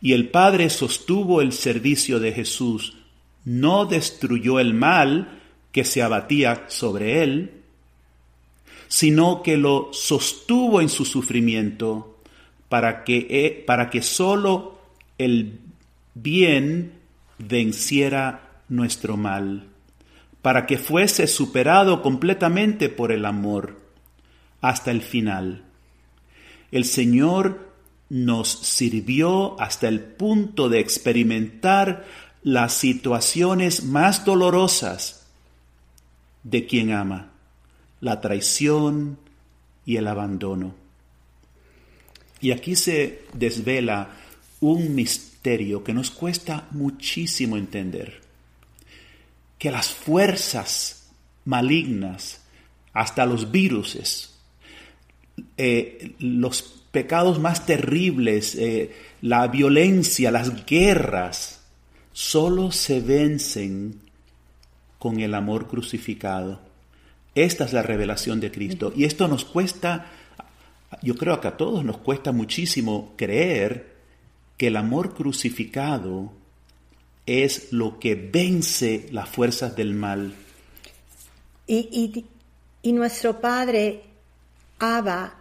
Y 0.00 0.12
el 0.12 0.28
Padre 0.30 0.70
sostuvo 0.70 1.40
el 1.40 1.52
servicio 1.52 2.20
de 2.20 2.32
Jesús, 2.32 2.96
no 3.44 3.86
destruyó 3.86 4.60
el 4.60 4.74
mal 4.74 5.40
que 5.72 5.84
se 5.84 6.02
abatía 6.02 6.64
sobre 6.68 7.22
él, 7.22 7.52
sino 8.88 9.42
que 9.42 9.56
lo 9.56 9.90
sostuvo 9.92 10.80
en 10.80 10.88
su 10.88 11.04
sufrimiento 11.04 12.18
para 12.68 13.04
que, 13.04 13.26
eh, 13.30 13.64
para 13.66 13.90
que 13.90 14.02
sólo 14.02 14.80
el 15.18 15.60
bien 16.14 16.92
venciera 17.38 18.62
nuestro 18.68 19.16
mal, 19.16 19.68
para 20.42 20.66
que 20.66 20.78
fuese 20.78 21.26
superado 21.26 22.02
completamente 22.02 22.88
por 22.88 23.12
el 23.12 23.24
amor 23.24 23.80
hasta 24.60 24.90
el 24.90 25.02
final. 25.02 25.64
El 26.70 26.84
Señor 26.84 27.69
nos 28.10 28.48
sirvió 28.48 29.58
hasta 29.60 29.88
el 29.88 30.00
punto 30.00 30.68
de 30.68 30.80
experimentar 30.80 32.04
las 32.42 32.74
situaciones 32.74 33.84
más 33.84 34.24
dolorosas 34.24 35.26
de 36.42 36.66
quien 36.66 36.92
ama, 36.92 37.30
la 38.00 38.20
traición 38.20 39.18
y 39.86 39.96
el 39.96 40.08
abandono. 40.08 40.74
Y 42.40 42.50
aquí 42.50 42.74
se 42.74 43.22
desvela 43.32 44.10
un 44.60 44.94
misterio 44.94 45.84
que 45.84 45.94
nos 45.94 46.10
cuesta 46.10 46.66
muchísimo 46.72 47.56
entender, 47.56 48.20
que 49.58 49.70
las 49.70 49.88
fuerzas 49.88 51.10
malignas, 51.44 52.40
hasta 52.92 53.24
los 53.24 53.52
viruses, 53.52 54.34
eh, 55.56 56.14
los 56.18 56.79
pecados 56.92 57.38
más 57.38 57.66
terribles, 57.66 58.54
eh, 58.56 58.92
la 59.22 59.46
violencia, 59.48 60.30
las 60.30 60.66
guerras, 60.66 61.60
solo 62.12 62.72
se 62.72 63.00
vencen 63.00 64.00
con 64.98 65.20
el 65.20 65.34
amor 65.34 65.68
crucificado. 65.68 66.60
Esta 67.34 67.64
es 67.64 67.72
la 67.72 67.82
revelación 67.82 68.40
de 68.40 68.50
Cristo. 68.50 68.92
Y 68.94 69.04
esto 69.04 69.28
nos 69.28 69.44
cuesta, 69.44 70.10
yo 71.02 71.14
creo 71.14 71.40
que 71.40 71.48
a 71.48 71.56
todos 71.56 71.84
nos 71.84 71.98
cuesta 71.98 72.32
muchísimo 72.32 73.14
creer 73.16 73.96
que 74.56 74.66
el 74.66 74.76
amor 74.76 75.14
crucificado 75.14 76.32
es 77.24 77.72
lo 77.72 77.98
que 77.98 78.14
vence 78.14 79.08
las 79.12 79.28
fuerzas 79.28 79.76
del 79.76 79.94
mal. 79.94 80.34
Y, 81.66 82.26
y 82.82 82.92
nuestro 82.92 83.40
Padre, 83.40 84.02
Abba, 84.80 85.39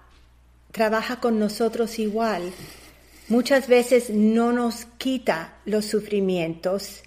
trabaja 0.71 1.19
con 1.19 1.39
nosotros 1.39 1.99
igual. 1.99 2.51
Muchas 3.27 3.67
veces 3.67 4.10
no 4.10 4.51
nos 4.51 4.86
quita 4.97 5.55
los 5.65 5.86
sufrimientos, 5.86 7.03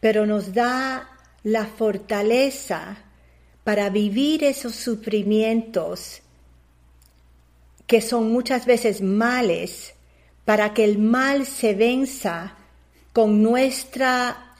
pero 0.00 0.26
nos 0.26 0.54
da 0.54 1.10
la 1.42 1.66
fortaleza 1.66 2.98
para 3.64 3.90
vivir 3.90 4.44
esos 4.44 4.74
sufrimientos 4.74 6.20
que 7.86 8.00
son 8.00 8.32
muchas 8.32 8.66
veces 8.66 9.02
males, 9.02 9.94
para 10.44 10.74
que 10.74 10.84
el 10.84 10.98
mal 10.98 11.46
se 11.46 11.74
venza 11.74 12.56
con 13.12 13.42
nuestra 13.42 14.56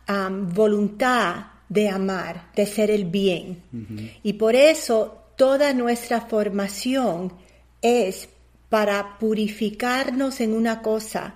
voluntad 0.53 1.47
de 1.69 1.88
amar, 1.88 2.51
de 2.55 2.67
ser 2.67 2.90
el 2.90 3.07
bien. 3.07 3.62
Y 4.23 4.35
por 4.35 4.55
eso 4.55 5.25
toda 5.37 5.73
nuestra 5.73 6.23
formación 6.23 7.33
es 7.81 8.29
para 8.68 9.18
purificarnos 9.18 10.40
en 10.40 10.53
una 10.53 10.83
cosa, 10.83 11.35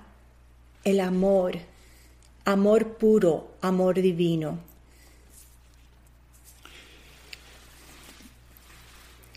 el 0.84 1.00
amor, 1.00 1.58
amor 2.44 2.96
puro, 2.96 3.52
amor 3.60 4.00
divino. 4.00 4.58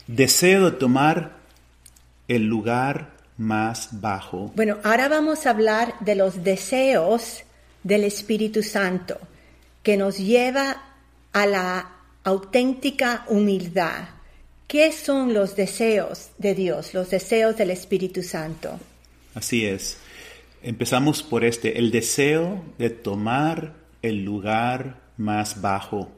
Deseo 0.07 0.71
de 0.71 0.77
tomar 0.77 1.37
el 2.27 2.45
lugar 2.45 3.11
más 3.37 3.89
bajo. 3.91 4.51
Bueno, 4.55 4.77
ahora 4.83 5.07
vamos 5.07 5.45
a 5.45 5.51
hablar 5.51 5.95
de 5.99 6.15
los 6.15 6.43
deseos 6.43 7.43
del 7.83 8.03
Espíritu 8.03 8.63
Santo, 8.63 9.17
que 9.83 9.97
nos 9.97 10.17
lleva 10.17 10.83
a 11.33 11.45
la 11.45 11.89
auténtica 12.23 13.25
humildad. 13.27 14.09
¿Qué 14.71 14.93
son 14.93 15.33
los 15.33 15.57
deseos 15.57 16.29
de 16.37 16.55
Dios, 16.55 16.93
los 16.93 17.09
deseos 17.09 17.57
del 17.57 17.71
Espíritu 17.71 18.23
Santo? 18.23 18.79
Así 19.33 19.65
es. 19.65 19.97
Empezamos 20.63 21.23
por 21.23 21.43
este, 21.43 21.77
el 21.77 21.91
deseo 21.91 22.63
de 22.77 22.89
tomar 22.89 23.75
el 24.01 24.23
lugar 24.23 25.01
más 25.17 25.59
bajo. 25.59 26.09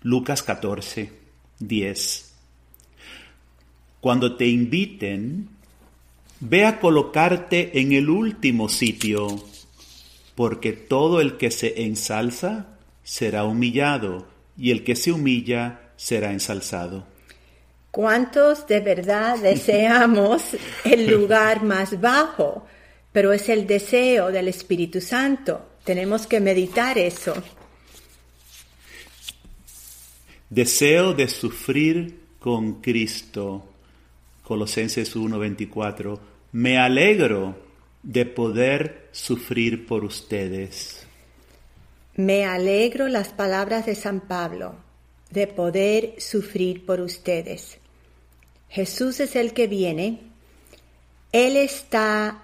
Lucas 0.00 0.42
14, 0.42 1.12
10. 1.58 2.32
Cuando 4.00 4.34
te 4.36 4.46
inviten, 4.46 5.50
ve 6.40 6.64
a 6.64 6.80
colocarte 6.80 7.78
en 7.80 7.92
el 7.92 8.08
último 8.08 8.70
sitio, 8.70 9.26
porque 10.34 10.72
todo 10.72 11.20
el 11.20 11.36
que 11.36 11.50
se 11.50 11.82
ensalza 11.82 12.78
será 13.04 13.44
humillado, 13.44 14.26
y 14.56 14.70
el 14.70 14.84
que 14.84 14.96
se 14.96 15.12
humilla 15.12 15.90
será 15.96 16.32
ensalzado. 16.32 17.11
¿Cuántos 17.92 18.66
de 18.66 18.80
verdad 18.80 19.38
deseamos 19.38 20.56
el 20.82 21.10
lugar 21.10 21.62
más 21.62 22.00
bajo? 22.00 22.66
Pero 23.12 23.34
es 23.34 23.50
el 23.50 23.66
deseo 23.66 24.32
del 24.32 24.48
Espíritu 24.48 25.02
Santo. 25.02 25.60
Tenemos 25.84 26.26
que 26.26 26.40
meditar 26.40 26.96
eso. 26.96 27.34
Deseo 30.48 31.12
de 31.12 31.28
sufrir 31.28 32.18
con 32.38 32.80
Cristo 32.80 33.68
Colosenses 34.42 35.14
1:24, 35.14 36.18
me 36.52 36.78
alegro 36.78 37.54
de 38.02 38.24
poder 38.24 39.08
sufrir 39.12 39.86
por 39.86 40.02
ustedes. 40.02 41.06
Me 42.16 42.46
alegro 42.46 43.08
las 43.08 43.28
palabras 43.28 43.84
de 43.84 43.94
San 43.94 44.20
Pablo, 44.20 44.76
de 45.30 45.46
poder 45.46 46.14
sufrir 46.16 46.86
por 46.86 47.02
ustedes. 47.02 47.78
Jesús 48.72 49.20
es 49.20 49.36
el 49.36 49.52
que 49.52 49.66
viene, 49.66 50.18
Él 51.30 51.58
está 51.58 52.42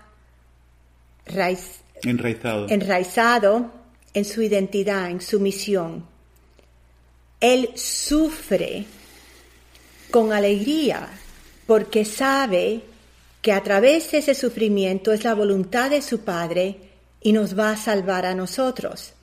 enraizado. 2.04 2.68
enraizado 2.68 3.72
en 4.12 4.26
su 4.26 4.42
identidad, 4.42 5.10
en 5.10 5.22
su 5.22 5.40
misión. 5.40 6.04
Él 7.40 7.70
sufre 7.76 8.84
con 10.10 10.34
alegría 10.34 11.08
porque 11.66 12.04
sabe 12.04 12.82
que 13.40 13.52
a 13.52 13.62
través 13.62 14.10
de 14.10 14.18
ese 14.18 14.34
sufrimiento 14.34 15.14
es 15.14 15.24
la 15.24 15.34
voluntad 15.34 15.88
de 15.88 16.02
su 16.02 16.20
Padre 16.20 16.76
y 17.22 17.32
nos 17.32 17.58
va 17.58 17.70
a 17.70 17.76
salvar 17.78 18.26
a 18.26 18.34
nosotros. 18.34 19.14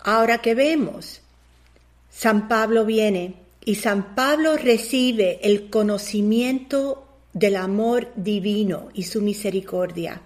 Ahora 0.00 0.42
que 0.42 0.54
vemos, 0.54 1.22
San 2.10 2.46
Pablo 2.46 2.84
viene 2.84 3.45
y 3.66 3.74
San 3.74 4.14
Pablo 4.14 4.56
recibe 4.56 5.40
el 5.42 5.68
conocimiento 5.70 7.04
del 7.32 7.56
amor 7.56 8.12
divino 8.14 8.90
y 8.94 9.02
su 9.02 9.20
misericordia. 9.20 10.22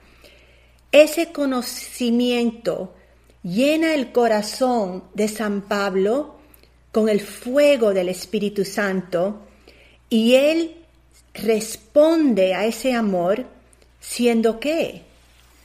Ese 0.93 1.33
conocimiento 1.33 2.95
llena 3.43 3.95
el 3.95 4.13
corazón 4.13 5.05
de 5.15 5.27
San 5.27 5.63
Pablo 5.63 6.37
con 6.93 7.09
el 7.09 7.23
fuego 7.23 7.95
del 7.95 8.11
Espíritu 8.11 8.67
Santo 8.67 9.41
y 10.11 10.35
él 10.35 10.77
responde 11.33 12.53
a 12.55 12.67
ese 12.67 12.93
amor 12.93 13.47
siendo 14.01 14.61
qué? 14.61 15.01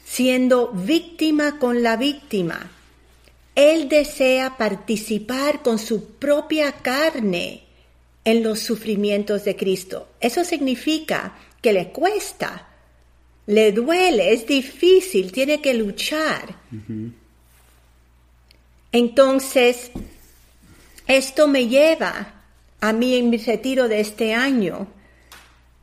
Siendo 0.06 0.72
víctima 0.72 1.60
con 1.60 1.84
la 1.84 1.98
víctima. 1.98 2.72
Él 3.54 3.90
desea 3.90 4.56
participar 4.56 5.62
con 5.62 5.78
su 5.78 6.06
propia 6.12 6.72
carne 6.72 7.65
en 8.26 8.44
los 8.44 8.60
sufrimientos 8.60 9.46
de 9.46 9.56
Cristo. 9.56 10.10
Eso 10.20 10.44
significa 10.44 11.36
que 11.62 11.72
le 11.72 11.92
cuesta, 11.92 12.68
le 13.46 13.72
duele, 13.72 14.34
es 14.34 14.46
difícil, 14.46 15.32
tiene 15.32 15.62
que 15.62 15.76
luchar. 15.76 16.56
Entonces, 18.92 19.92
esto 21.08 21.48
me 21.48 21.68
lleva 21.68 22.34
a 22.82 22.94
mí 22.94 23.16
en 23.16 23.30
mi 23.30 23.38
retiro 23.38 23.88
de 23.88 24.00
este 24.00 24.34
año 24.34 24.88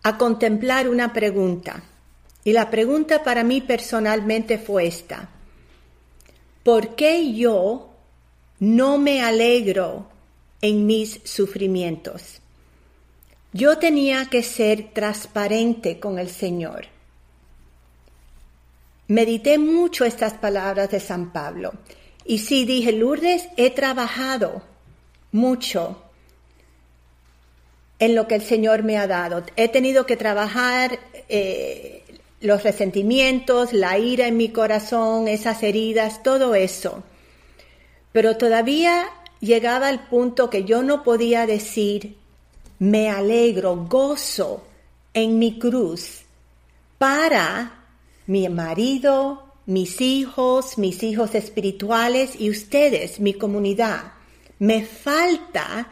a 0.03 0.19
contemplar 0.19 0.89
una 0.89 1.13
pregunta. 1.13 1.85
Y 2.45 2.53
la 2.53 2.71
pregunta 2.71 3.23
para 3.23 3.45
mí 3.45 3.61
personalmente 3.61 4.59
fue 4.59 4.87
esta. 4.87 5.29
¿Por 6.65 6.97
qué 6.97 7.33
yo 7.33 7.91
no 8.59 8.99
me 8.99 9.23
alegro 9.23 10.12
en 10.63 10.87
mis 10.87 11.21
sufrimientos? 11.25 12.41
Yo 13.53 13.77
tenía 13.77 14.27
que 14.31 14.43
ser 14.43 14.95
transparente 14.95 16.01
con 16.01 16.19
el 16.19 16.31
Señor. 16.31 16.87
Medité 19.09 19.59
mucho 19.59 20.07
estas 20.07 20.33
palabras 20.33 20.91
de 20.91 21.01
San 21.01 21.33
Pablo. 21.33 21.75
Y 22.25 22.39
sí 22.39 22.65
dije, 22.65 22.93
Lourdes, 22.93 23.49
he 23.59 23.71
trabajado 23.71 24.63
mucho 25.33 26.03
en 27.99 28.15
lo 28.15 28.27
que 28.27 28.37
el 28.37 28.43
Señor 28.43 28.85
me 28.85 28.97
ha 28.97 29.07
dado. 29.07 29.45
He 29.57 29.69
tenido 29.69 30.07
que 30.07 30.17
trabajar 30.17 30.99
eh, 31.29 32.05
los 32.41 32.63
resentimientos, 32.63 33.73
la 33.73 33.99
ira 33.99 34.27
en 34.27 34.37
mi 34.37 34.49
corazón, 34.49 35.29
esas 35.29 35.63
heridas, 35.63 36.23
todo 36.23 36.55
eso. 36.55 37.03
Pero 38.13 38.37
todavía 38.37 39.09
llegaba 39.43 39.89
al 39.89 40.07
punto 40.09 40.49
que 40.49 40.65
yo 40.65 40.83
no 40.83 41.03
podía 41.03 41.47
decir, 41.47 42.17
me 42.79 43.11
alegro, 43.11 43.77
gozo 43.89 44.65
en 45.13 45.39
mi 45.39 45.59
cruz 45.59 46.23
para 46.97 47.85
mi 48.27 48.49
marido, 48.49 49.53
mis 49.67 50.01
hijos, 50.01 50.79
mis 50.79 51.03
hijos 51.03 51.35
espirituales 51.35 52.41
y 52.41 52.49
ustedes, 52.49 53.21
mi 53.21 53.35
comunidad. 53.35 54.13
Me 54.59 54.85
falta 54.85 55.89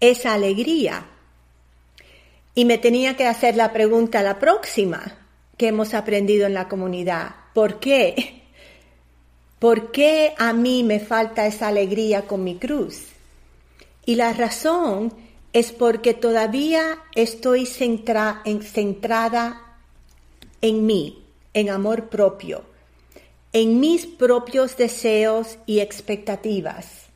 esa 0.00 0.34
alegría. 0.34 1.06
Y 2.54 2.64
me 2.64 2.78
tenía 2.78 3.16
que 3.16 3.26
hacer 3.26 3.54
la 3.54 3.72
pregunta 3.72 4.22
la 4.22 4.38
próxima 4.38 5.18
que 5.56 5.68
hemos 5.68 5.92
aprendido 5.94 6.46
en 6.46 6.54
la 6.54 6.68
comunidad. 6.68 7.34
¿Por 7.52 7.78
qué? 7.78 8.42
¿Por 9.58 9.90
qué 9.90 10.34
a 10.38 10.52
mí 10.52 10.84
me 10.84 11.00
falta 11.00 11.46
esa 11.46 11.68
alegría 11.68 12.26
con 12.26 12.44
mi 12.44 12.56
cruz? 12.56 13.06
Y 14.06 14.14
la 14.14 14.32
razón 14.32 15.12
es 15.52 15.72
porque 15.72 16.14
todavía 16.14 17.02
estoy 17.14 17.66
centrada 17.66 18.42
en 20.60 20.86
mí, 20.86 21.24
en 21.54 21.70
amor 21.70 22.08
propio, 22.08 22.62
en 23.52 23.80
mis 23.80 24.06
propios 24.06 24.76
deseos 24.76 25.58
y 25.66 25.80
expectativas. 25.80 27.06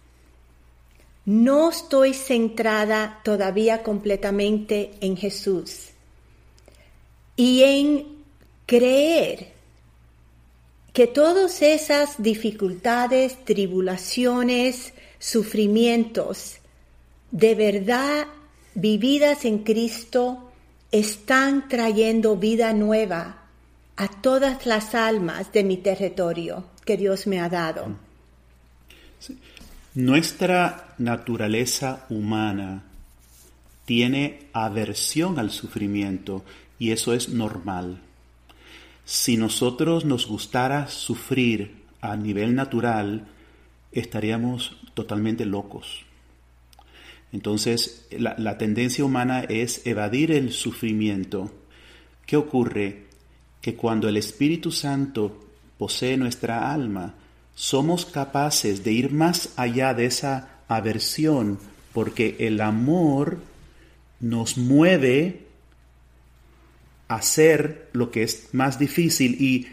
No 1.24 1.70
estoy 1.70 2.14
centrada 2.14 3.20
todavía 3.22 3.84
completamente 3.84 4.90
en 5.00 5.16
Jesús 5.16 5.90
y 7.36 7.62
en 7.62 8.24
creer 8.66 9.52
que 10.92 11.06
todas 11.06 11.62
esas 11.62 12.22
dificultades, 12.22 13.44
tribulaciones, 13.44 14.92
sufrimientos, 15.18 16.56
de 17.30 17.54
verdad 17.54 18.26
vividas 18.74 19.44
en 19.44 19.58
Cristo, 19.60 20.50
están 20.90 21.68
trayendo 21.68 22.36
vida 22.36 22.72
nueva 22.72 23.42
a 23.96 24.08
todas 24.08 24.66
las 24.66 24.94
almas 24.94 25.52
de 25.52 25.64
mi 25.64 25.78
territorio 25.78 26.64
que 26.84 26.96
Dios 26.96 27.26
me 27.26 27.40
ha 27.40 27.48
dado. 27.48 27.96
Nuestra 29.94 30.94
naturaleza 30.98 32.06
humana 32.08 32.82
tiene 33.84 34.46
aversión 34.52 35.38
al 35.38 35.50
sufrimiento 35.50 36.44
y 36.78 36.92
eso 36.92 37.14
es 37.14 37.28
normal. 37.28 38.00
Si 39.04 39.36
nosotros 39.36 40.04
nos 40.04 40.26
gustara 40.26 40.88
sufrir 40.88 41.82
a 42.00 42.16
nivel 42.16 42.54
natural, 42.54 43.26
estaríamos 43.90 44.76
totalmente 44.94 45.44
locos. 45.44 46.04
Entonces, 47.32 48.06
la, 48.10 48.34
la, 48.38 48.58
tendencia 48.58 49.04
humana 49.04 49.40
es 49.40 49.86
evadir 49.86 50.32
el 50.32 50.52
sufrimiento. 50.52 51.50
¿Qué 52.26 52.36
ocurre? 52.36 53.04
Que 53.60 53.74
cuando 53.74 54.08
el 54.08 54.16
Espíritu 54.16 54.70
Santo 54.70 55.48
posee 55.78 56.16
nuestra 56.16 56.72
alma, 56.72 57.14
somos 57.54 58.04
capaces 58.04 58.84
de 58.84 58.92
ir 58.92 59.12
más 59.12 59.52
allá 59.56 59.94
de 59.94 60.06
esa 60.06 60.60
aversión, 60.68 61.58
porque 61.92 62.36
el 62.40 62.60
amor 62.60 63.38
nos 64.20 64.56
mueve 64.56 65.46
hacer 67.14 67.88
lo 67.92 68.10
que 68.10 68.22
es 68.22 68.48
más 68.52 68.78
difícil 68.78 69.36
y 69.40 69.66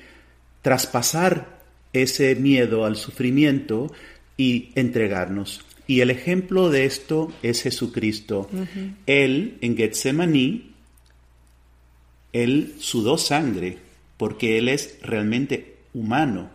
traspasar 0.62 1.60
ese 1.94 2.36
miedo 2.36 2.86
al 2.86 2.96
sufrimiento 2.96 3.92
y 4.38 4.70
entregarnos. 4.76 5.66
Y 5.88 6.02
el 6.02 6.12
ejemplo 6.12 6.70
de 6.70 6.86
esto 6.86 7.32
es 7.42 7.64
Jesucristo. 7.64 8.50
Él 9.06 9.58
en 9.62 9.76
Getsemaní, 9.76 10.72
él 12.32 12.76
sudó 12.80 13.18
sangre 13.18 13.78
porque 14.18 14.58
él 14.58 14.70
es 14.70 15.00
realmente 15.02 15.78
humano, 15.94 16.52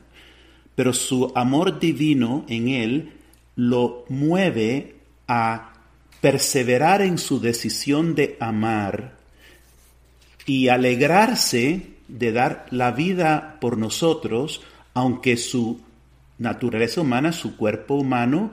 pero 0.76 0.92
su 0.92 1.32
amor 1.34 1.80
divino 1.80 2.44
en 2.48 2.68
él 2.68 3.12
lo 3.56 4.04
mueve 4.08 4.94
a 5.26 5.72
perseverar 6.20 7.02
en 7.02 7.18
su 7.18 7.40
decisión 7.40 8.14
de 8.14 8.36
amar 8.38 9.23
y 10.46 10.68
alegrarse 10.68 11.94
de 12.08 12.32
dar 12.32 12.66
la 12.70 12.92
vida 12.92 13.58
por 13.60 13.78
nosotros, 13.78 14.62
aunque 14.92 15.36
su 15.36 15.80
naturaleza 16.38 17.00
humana, 17.00 17.32
su 17.32 17.56
cuerpo 17.56 17.94
humano, 17.94 18.50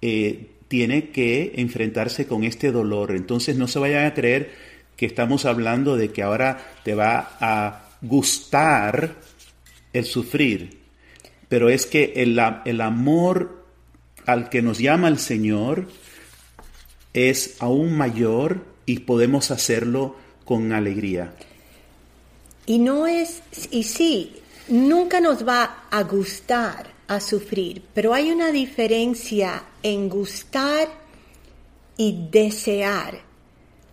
eh, 0.00 0.50
tiene 0.68 1.10
que 1.10 1.52
enfrentarse 1.56 2.26
con 2.26 2.44
este 2.44 2.72
dolor. 2.72 3.14
Entonces 3.14 3.56
no 3.56 3.68
se 3.68 3.78
vayan 3.78 4.06
a 4.06 4.14
creer 4.14 4.52
que 4.96 5.06
estamos 5.06 5.44
hablando 5.44 5.96
de 5.96 6.12
que 6.12 6.22
ahora 6.22 6.64
te 6.84 6.94
va 6.94 7.36
a 7.40 7.88
gustar 8.00 9.16
el 9.92 10.04
sufrir, 10.04 10.78
pero 11.48 11.68
es 11.68 11.86
que 11.86 12.14
el, 12.16 12.40
el 12.64 12.80
amor 12.80 13.66
al 14.26 14.48
que 14.48 14.62
nos 14.62 14.78
llama 14.78 15.08
el 15.08 15.18
Señor 15.18 15.88
es 17.12 17.56
aún 17.60 17.96
mayor 17.96 18.64
y 18.86 19.00
podemos 19.00 19.50
hacerlo 19.50 20.16
con 20.52 20.70
alegría. 20.70 21.32
Y 22.66 22.78
no 22.78 23.06
es, 23.06 23.40
y 23.70 23.84
sí, 23.84 24.36
nunca 24.68 25.18
nos 25.18 25.48
va 25.48 25.84
a 25.90 26.02
gustar 26.02 26.90
a 27.08 27.20
sufrir, 27.20 27.82
pero 27.94 28.12
hay 28.12 28.30
una 28.30 28.52
diferencia 28.52 29.64
en 29.82 30.10
gustar 30.10 30.88
y 31.96 32.28
desear. 32.30 33.18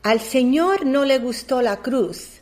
Al 0.04 0.19
Señor 0.19 0.86
no 0.86 1.06
le 1.06 1.19
gustó 1.19 1.62
la 1.62 1.78
cruz, 1.78 2.41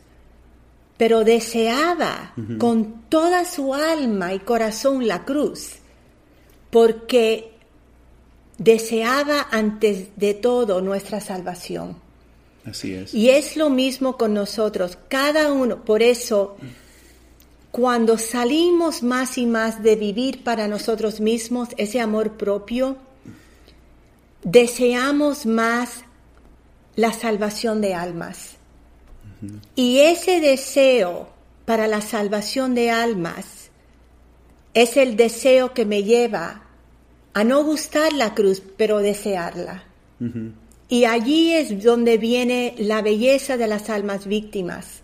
pero 0.96 1.22
deseaba 1.22 2.34
con 2.58 3.02
toda 3.08 3.44
su 3.44 3.72
alma 3.72 4.34
y 4.34 4.40
corazón 4.40 5.06
la 5.06 5.24
cruz, 5.24 5.74
porque 6.70 7.52
deseaba 8.58 9.46
antes 9.52 10.08
de 10.16 10.34
todo 10.34 10.80
nuestra 10.80 11.20
salvación. 11.20 12.07
Así 12.68 12.94
es. 12.94 13.14
Y 13.14 13.30
es 13.30 13.56
lo 13.56 13.70
mismo 13.70 14.16
con 14.16 14.34
nosotros, 14.34 14.98
cada 15.08 15.52
uno, 15.52 15.84
por 15.84 16.02
eso, 16.02 16.56
cuando 17.70 18.18
salimos 18.18 19.02
más 19.02 19.38
y 19.38 19.46
más 19.46 19.82
de 19.82 19.96
vivir 19.96 20.44
para 20.44 20.68
nosotros 20.68 21.20
mismos 21.20 21.68
ese 21.76 22.00
amor 22.00 22.36
propio, 22.36 22.96
deseamos 24.42 25.46
más 25.46 26.04
la 26.96 27.12
salvación 27.12 27.80
de 27.80 27.94
almas. 27.94 28.56
Y 29.76 30.00
ese 30.00 30.40
deseo 30.40 31.28
para 31.64 31.86
la 31.86 32.00
salvación 32.00 32.74
de 32.74 32.90
almas 32.90 33.70
es 34.74 34.96
el 34.96 35.16
deseo 35.16 35.74
que 35.74 35.84
me 35.84 36.02
lleva 36.02 36.62
a 37.34 37.44
no 37.44 37.62
gustar 37.62 38.12
la 38.12 38.34
cruz, 38.34 38.62
pero 38.76 38.98
desearla. 38.98 39.84
Y 40.88 41.04
allí 41.04 41.52
es 41.52 41.82
donde 41.82 42.16
viene 42.16 42.74
la 42.78 43.02
belleza 43.02 43.56
de 43.56 43.66
las 43.66 43.90
almas 43.90 44.26
víctimas, 44.26 45.02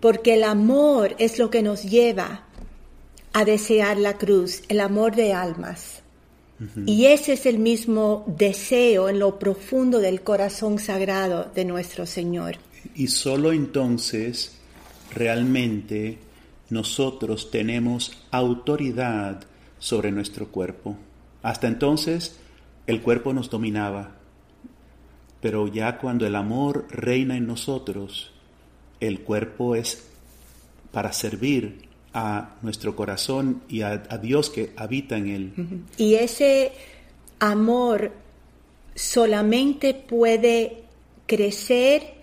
porque 0.00 0.34
el 0.34 0.44
amor 0.44 1.14
es 1.18 1.38
lo 1.38 1.48
que 1.50 1.62
nos 1.62 1.84
lleva 1.84 2.46
a 3.32 3.44
desear 3.44 3.98
la 3.98 4.18
cruz, 4.18 4.62
el 4.68 4.80
amor 4.80 5.14
de 5.14 5.32
almas. 5.32 6.02
Y 6.86 7.06
ese 7.06 7.32
es 7.32 7.46
el 7.46 7.58
mismo 7.58 8.24
deseo 8.38 9.08
en 9.08 9.18
lo 9.18 9.38
profundo 9.38 9.98
del 9.98 10.22
corazón 10.22 10.78
sagrado 10.78 11.50
de 11.52 11.64
nuestro 11.64 12.06
Señor. 12.06 12.56
Y 12.94 13.08
solo 13.08 13.52
entonces 13.52 14.58
realmente 15.12 16.18
nosotros 16.70 17.50
tenemos 17.50 18.12
autoridad 18.30 19.42
sobre 19.78 20.12
nuestro 20.12 20.48
cuerpo. 20.48 20.96
Hasta 21.42 21.66
entonces 21.66 22.36
el 22.86 23.02
cuerpo 23.02 23.32
nos 23.32 23.50
dominaba, 23.50 24.16
pero 25.42 25.66
ya 25.66 25.98
cuando 25.98 26.24
el 26.24 26.36
amor 26.36 26.86
reina 26.88 27.36
en 27.36 27.48
nosotros, 27.48 28.30
el 29.00 29.20
cuerpo 29.20 29.74
es 29.74 30.04
para 30.92 31.12
servir 31.12 31.88
a 32.14 32.54
nuestro 32.62 32.94
corazón 32.94 33.62
y 33.68 33.82
a, 33.82 33.98
Dios 34.22 34.50
que 34.50 34.72
habita 34.76 35.16
en 35.16 35.28
él. 35.28 35.52
Y 35.96 36.14
ese 36.14 36.72
amor 37.40 38.12
solamente 38.94 39.94
puede 39.94 40.84
crecer 41.26 42.14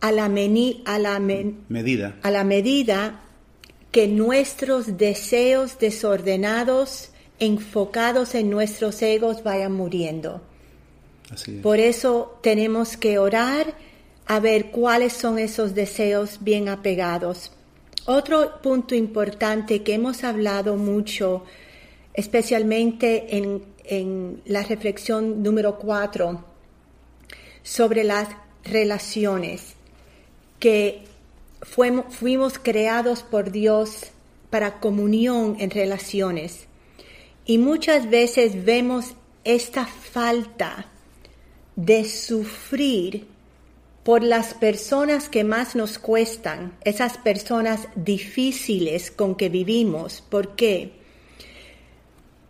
a 0.00 0.10
la, 0.10 0.24
a 0.24 0.98
la 0.98 1.20
medida. 1.20 2.16
a 2.20 2.30
la 2.32 2.42
medida 2.42 3.20
que 3.92 4.08
nuestros 4.08 4.98
deseos 4.98 5.78
desordenados, 5.78 7.10
enfocados 7.38 8.34
en 8.34 8.50
nuestros 8.50 9.00
egos, 9.02 9.44
vayan 9.44 9.72
muriendo. 9.72 10.42
Por 11.62 11.80
eso 11.80 12.38
tenemos 12.42 12.96
que 12.96 13.18
orar 13.18 13.74
a 14.26 14.40
ver 14.40 14.70
cuáles 14.70 15.12
son 15.12 15.38
esos 15.38 15.74
deseos 15.74 16.38
bien 16.40 16.68
apegados. 16.68 17.52
Otro 18.06 18.60
punto 18.62 18.94
importante 18.94 19.82
que 19.82 19.94
hemos 19.94 20.24
hablado 20.24 20.76
mucho, 20.76 21.44
especialmente 22.12 23.36
en, 23.36 23.72
la 24.46 24.62
reflexión 24.62 25.42
número 25.42 25.78
cuatro, 25.78 26.44
sobre 27.62 28.02
las 28.02 28.28
relaciones 28.64 29.74
que 30.58 31.02
fuimos, 31.60 32.58
creados 32.58 33.22
por 33.22 33.50
Dios 33.50 34.10
para 34.48 34.80
comunión 34.80 35.56
en 35.58 35.70
relaciones. 35.70 36.66
Y 37.44 37.58
muchas 37.58 38.08
veces 38.08 38.64
vemos 38.64 39.14
esta 39.44 39.84
falta 39.84 40.86
de 41.76 42.04
sufrir 42.04 43.26
por 44.04 44.22
las 44.22 44.52
personas 44.52 45.28
que 45.28 45.44
más 45.44 45.74
nos 45.74 45.98
cuestan, 45.98 46.76
esas 46.84 47.16
personas 47.16 47.88
difíciles 47.96 49.10
con 49.10 49.34
que 49.34 49.48
vivimos. 49.48 50.22
¿Por 50.28 50.54
qué? 50.56 50.92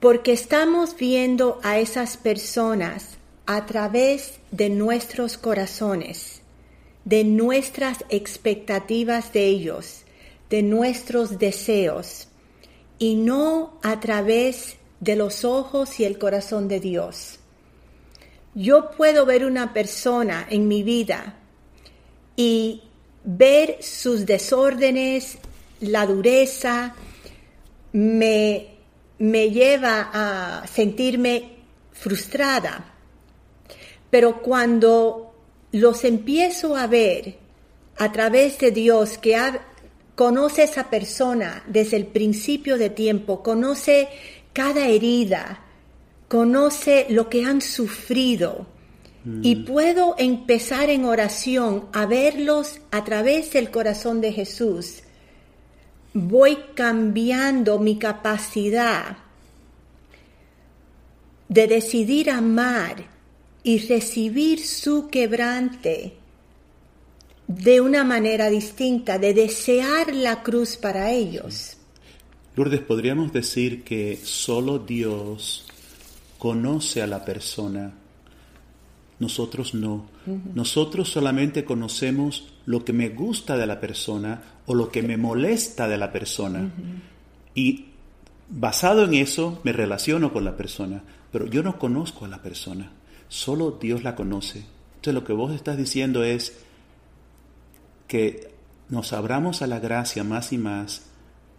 Porque 0.01 0.33
estamos 0.33 0.97
viendo 0.97 1.61
a 1.63 1.79
esas 1.79 2.17
personas 2.17 3.19
a 3.47 3.67
través 3.67 4.41
de 4.51 4.69
nuestros 4.69 5.39
corazones, 5.39 6.43
de 7.05 7.23
nuestras 7.23 8.05
expectativas 8.09 9.33
de 9.33 9.47
ellos, 9.47 10.03
de 10.51 10.63
nuestros 10.63 11.39
deseos, 11.39 12.29
y 12.99 13.15
no 13.15 13.79
a 13.83 14.01
través 14.01 14.77
de 15.01 15.17
los 15.17 15.45
ojos 15.45 16.01
y 16.01 16.05
el 16.05 16.19
corazón 16.19 16.67
de 16.69 16.81
Dios. 16.81 17.39
Yo 18.55 18.91
puedo 18.91 19.27
ver 19.27 19.45
una 19.45 19.73
persona 19.73 20.47
en 20.49 20.69
mi 20.69 20.83
vida 20.83 21.35
y 22.37 22.83
ver 23.25 23.79
sus 23.81 24.27
desórdenes, 24.27 25.39
la 25.81 26.07
dureza, 26.07 26.95
me, 27.93 28.69
me 29.19 29.51
lleva 29.51 30.11
a 30.13 30.67
sentirme 30.67 31.57
frustrada. 31.93 32.93
Pero 34.11 34.41
cuando 34.41 35.35
los 35.73 36.05
empiezo 36.05 36.77
a 36.77 36.87
ver 36.87 37.37
a 37.97 38.13
través 38.13 38.59
de 38.59 38.71
Dios 38.71 39.19
que 39.19 39.37
conoce 40.15 40.63
a 40.63 40.65
esa 40.65 40.91
persona 40.91 41.65
desde 41.67 41.97
el 41.97 42.07
principio 42.07 42.79
de 42.79 42.91
tiempo, 42.91 43.43
conoce 43.43 44.09
cada 44.53 44.87
herida, 44.87 45.64
conoce 46.29 47.07
lo 47.11 47.29
que 47.29 47.45
han 47.45 47.61
sufrido 47.61 48.67
y 49.43 49.57
mm. 49.57 49.65
puedo 49.65 50.15
empezar 50.19 50.91
en 50.91 51.05
oración 51.05 51.87
a 51.93 52.07
verlos 52.07 52.81
a 52.91 53.05
través 53.05 53.53
del 53.53 53.71
corazón 53.71 54.21
de 54.21 54.33
Jesús. 54.33 55.03
Voy 56.13 56.59
cambiando 56.75 57.79
mi 57.79 57.99
capacidad 57.99 59.17
de 61.49 61.67
decidir 61.67 62.31
amar 62.31 63.07
y 63.63 63.79
recibir 63.79 64.65
su 64.65 65.09
quebrante 65.09 66.15
de 67.47 67.81
una 67.81 68.05
manera 68.05 68.51
distinta, 68.51 69.19
de 69.19 69.35
desear 69.35 70.15
la 70.15 70.43
cruz 70.43 70.77
para 70.77 71.13
ellos. 71.13 71.77
Lourdes, 72.57 72.81
podríamos 72.81 73.33
decir 73.33 73.83
que 73.85 74.19
solo 74.23 74.79
Dios 74.79 75.64
conoce 76.45 77.01
a 77.01 77.07
la 77.07 77.25
persona, 77.25 77.95
nosotros 79.19 79.73
no. 79.73 80.05
Nosotros 80.53 81.09
solamente 81.09 81.65
conocemos 81.65 82.53
lo 82.67 82.85
que 82.85 82.93
me 82.93 83.09
gusta 83.09 83.57
de 83.57 83.67
la 83.67 83.81
persona 83.81 84.43
o 84.67 84.75
lo 84.75 84.91
que 84.91 85.03
me 85.03 85.17
molesta 85.17 85.89
de 85.89 85.97
la 85.97 86.13
persona. 86.13 86.71
Y 87.55 87.87
basado 88.51 89.05
en 89.05 89.15
eso 89.15 89.59
me 89.65 89.73
relaciono 89.73 90.35
con 90.35 90.45
la 90.45 90.55
persona, 90.55 91.03
pero 91.33 91.47
yo 91.47 91.63
no 91.63 91.79
conozco 91.79 92.27
a 92.27 92.29
la 92.29 92.43
persona, 92.43 92.93
solo 93.31 93.79
Dios 93.81 94.03
la 94.03 94.15
conoce. 94.15 94.67
Entonces 94.97 95.15
lo 95.15 95.25
que 95.25 95.33
vos 95.33 95.55
estás 95.55 95.79
diciendo 95.79 96.25
es 96.25 96.59
que 98.07 98.51
nos 98.91 99.15
abramos 99.15 99.63
a 99.63 99.67
la 99.67 99.81
gracia 99.81 100.25
más 100.25 100.53
y 100.53 100.59
más 100.59 101.07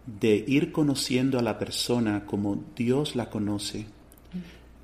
de 0.05 0.45
ir 0.47 0.71
conociendo 0.71 1.39
a 1.39 1.41
la 1.41 1.57
persona 1.57 2.27
como 2.27 2.63
Dios 2.75 3.15
la 3.15 3.31
conoce 3.31 3.87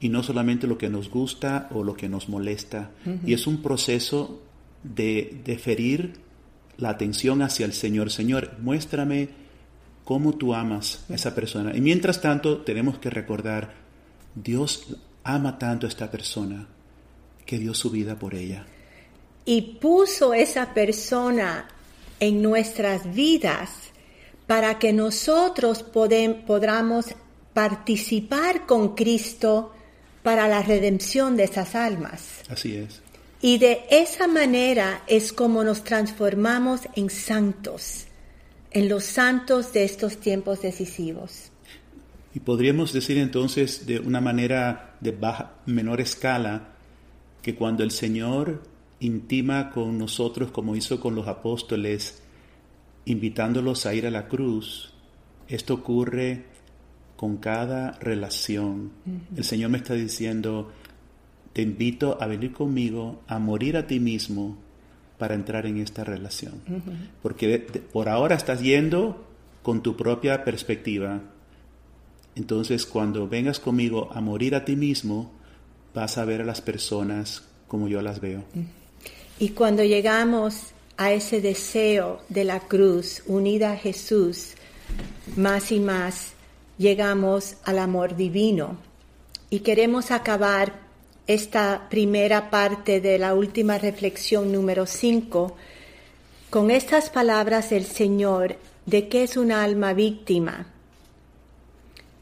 y 0.01 0.09
no 0.09 0.23
solamente 0.23 0.65
lo 0.65 0.79
que 0.79 0.89
nos 0.89 1.09
gusta 1.09 1.69
o 1.71 1.83
lo 1.83 1.93
que 1.95 2.09
nos 2.09 2.27
molesta. 2.27 2.89
Y 3.23 3.33
es 3.33 3.45
un 3.45 3.61
proceso 3.61 4.41
de 4.83 5.41
deferir 5.45 6.15
la 6.77 6.89
atención 6.89 7.43
hacia 7.43 7.67
el 7.67 7.73
Señor. 7.73 8.11
Señor, 8.11 8.57
muéstrame 8.59 9.29
cómo 10.03 10.33
tú 10.33 10.55
amas 10.55 11.05
a 11.07 11.13
esa 11.13 11.35
persona. 11.35 11.77
Y 11.77 11.81
mientras 11.81 12.19
tanto 12.19 12.61
tenemos 12.61 12.97
que 12.97 13.11
recordar, 13.11 13.75
Dios 14.33 14.97
ama 15.23 15.59
tanto 15.59 15.85
a 15.85 15.89
esta 15.89 16.09
persona 16.09 16.67
que 17.45 17.59
dio 17.59 17.75
su 17.75 17.91
vida 17.91 18.17
por 18.17 18.33
ella. 18.33 18.65
Y 19.45 19.77
puso 19.79 20.33
esa 20.33 20.73
persona 20.73 21.67
en 22.19 22.41
nuestras 22.41 23.13
vidas 23.13 23.69
para 24.47 24.79
que 24.79 24.93
nosotros 24.93 25.83
podamos 25.83 27.05
participar 27.53 28.65
con 28.65 28.95
Cristo 28.95 29.73
para 30.23 30.47
la 30.47 30.61
redención 30.61 31.35
de 31.37 31.43
esas 31.45 31.75
almas. 31.75 32.43
Así 32.49 32.75
es. 32.75 33.01
Y 33.41 33.57
de 33.57 33.81
esa 33.89 34.27
manera 34.27 35.01
es 35.07 35.33
como 35.33 35.63
nos 35.63 35.83
transformamos 35.83 36.81
en 36.95 37.09
santos, 37.09 38.05
en 38.69 38.87
los 38.87 39.03
santos 39.03 39.73
de 39.73 39.83
estos 39.83 40.17
tiempos 40.17 40.61
decisivos. 40.61 41.51
Y 42.35 42.39
podríamos 42.39 42.93
decir 42.93 43.17
entonces 43.17 43.87
de 43.87 43.99
una 43.99 44.21
manera 44.21 44.95
de 45.01 45.11
baja, 45.11 45.55
menor 45.65 45.99
escala 46.01 46.75
que 47.41 47.55
cuando 47.55 47.83
el 47.83 47.91
Señor 47.91 48.61
intima 48.99 49.71
con 49.71 49.97
nosotros 49.97 50.51
como 50.51 50.75
hizo 50.75 50.99
con 50.99 51.15
los 51.15 51.27
apóstoles, 51.27 52.21
invitándolos 53.05 53.87
a 53.87 53.95
ir 53.95 54.05
a 54.05 54.11
la 54.11 54.27
cruz, 54.27 54.93
esto 55.47 55.73
ocurre 55.73 56.45
con 57.21 57.37
cada 57.37 57.91
relación. 57.99 58.89
El 59.37 59.43
Señor 59.43 59.69
me 59.69 59.77
está 59.77 59.93
diciendo, 59.93 60.71
te 61.53 61.61
invito 61.61 62.17
a 62.19 62.25
venir 62.25 62.51
conmigo, 62.51 63.21
a 63.27 63.37
morir 63.37 63.77
a 63.77 63.85
ti 63.85 63.99
mismo 63.99 64.57
para 65.19 65.35
entrar 65.35 65.67
en 65.67 65.77
esta 65.77 66.03
relación. 66.03 66.63
Porque 67.21 67.59
por 67.59 68.09
ahora 68.09 68.35
estás 68.35 68.61
yendo 68.61 69.23
con 69.61 69.83
tu 69.83 69.95
propia 69.95 70.43
perspectiva. 70.43 71.21
Entonces 72.33 72.87
cuando 72.87 73.27
vengas 73.27 73.59
conmigo 73.59 74.09
a 74.11 74.19
morir 74.19 74.55
a 74.55 74.65
ti 74.65 74.75
mismo, 74.75 75.31
vas 75.93 76.17
a 76.17 76.25
ver 76.25 76.41
a 76.41 76.45
las 76.45 76.61
personas 76.61 77.43
como 77.67 77.87
yo 77.87 78.01
las 78.01 78.19
veo. 78.19 78.45
Y 79.37 79.49
cuando 79.49 79.83
llegamos 79.83 80.71
a 80.97 81.11
ese 81.11 81.39
deseo 81.39 82.23
de 82.29 82.45
la 82.45 82.61
cruz 82.61 83.21
unida 83.27 83.73
a 83.73 83.77
Jesús, 83.77 84.55
más 85.35 85.71
y 85.71 85.79
más 85.79 86.33
llegamos 86.81 87.55
al 87.63 87.79
amor 87.79 88.15
divino. 88.15 88.77
Y 89.49 89.59
queremos 89.59 90.11
acabar 90.11 90.81
esta 91.27 91.87
primera 91.89 92.49
parte 92.49 92.99
de 92.99 93.17
la 93.17 93.33
última 93.33 93.77
reflexión 93.77 94.51
número 94.51 94.85
5 94.85 95.55
con 96.49 96.71
estas 96.71 97.09
palabras 97.09 97.69
del 97.69 97.85
Señor 97.85 98.57
de 98.85 99.07
que 99.07 99.23
es 99.23 99.37
un 99.37 99.51
alma 99.51 99.93
víctima. 99.93 100.67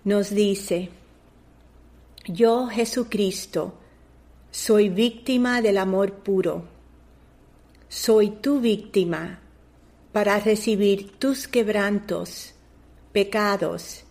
Nos 0.04 0.30
dice, 0.30 0.90
yo 2.28 2.68
Jesucristo 2.68 3.74
soy 4.52 4.90
víctima 4.90 5.62
del 5.62 5.78
amor 5.78 6.14
puro 6.14 6.80
soy 7.90 8.30
tu 8.30 8.60
víctima 8.62 9.40
para 10.12 10.40
recibir 10.40 11.18
tus 11.18 11.48
quebrantos, 11.48 12.54
pecados 13.12 14.04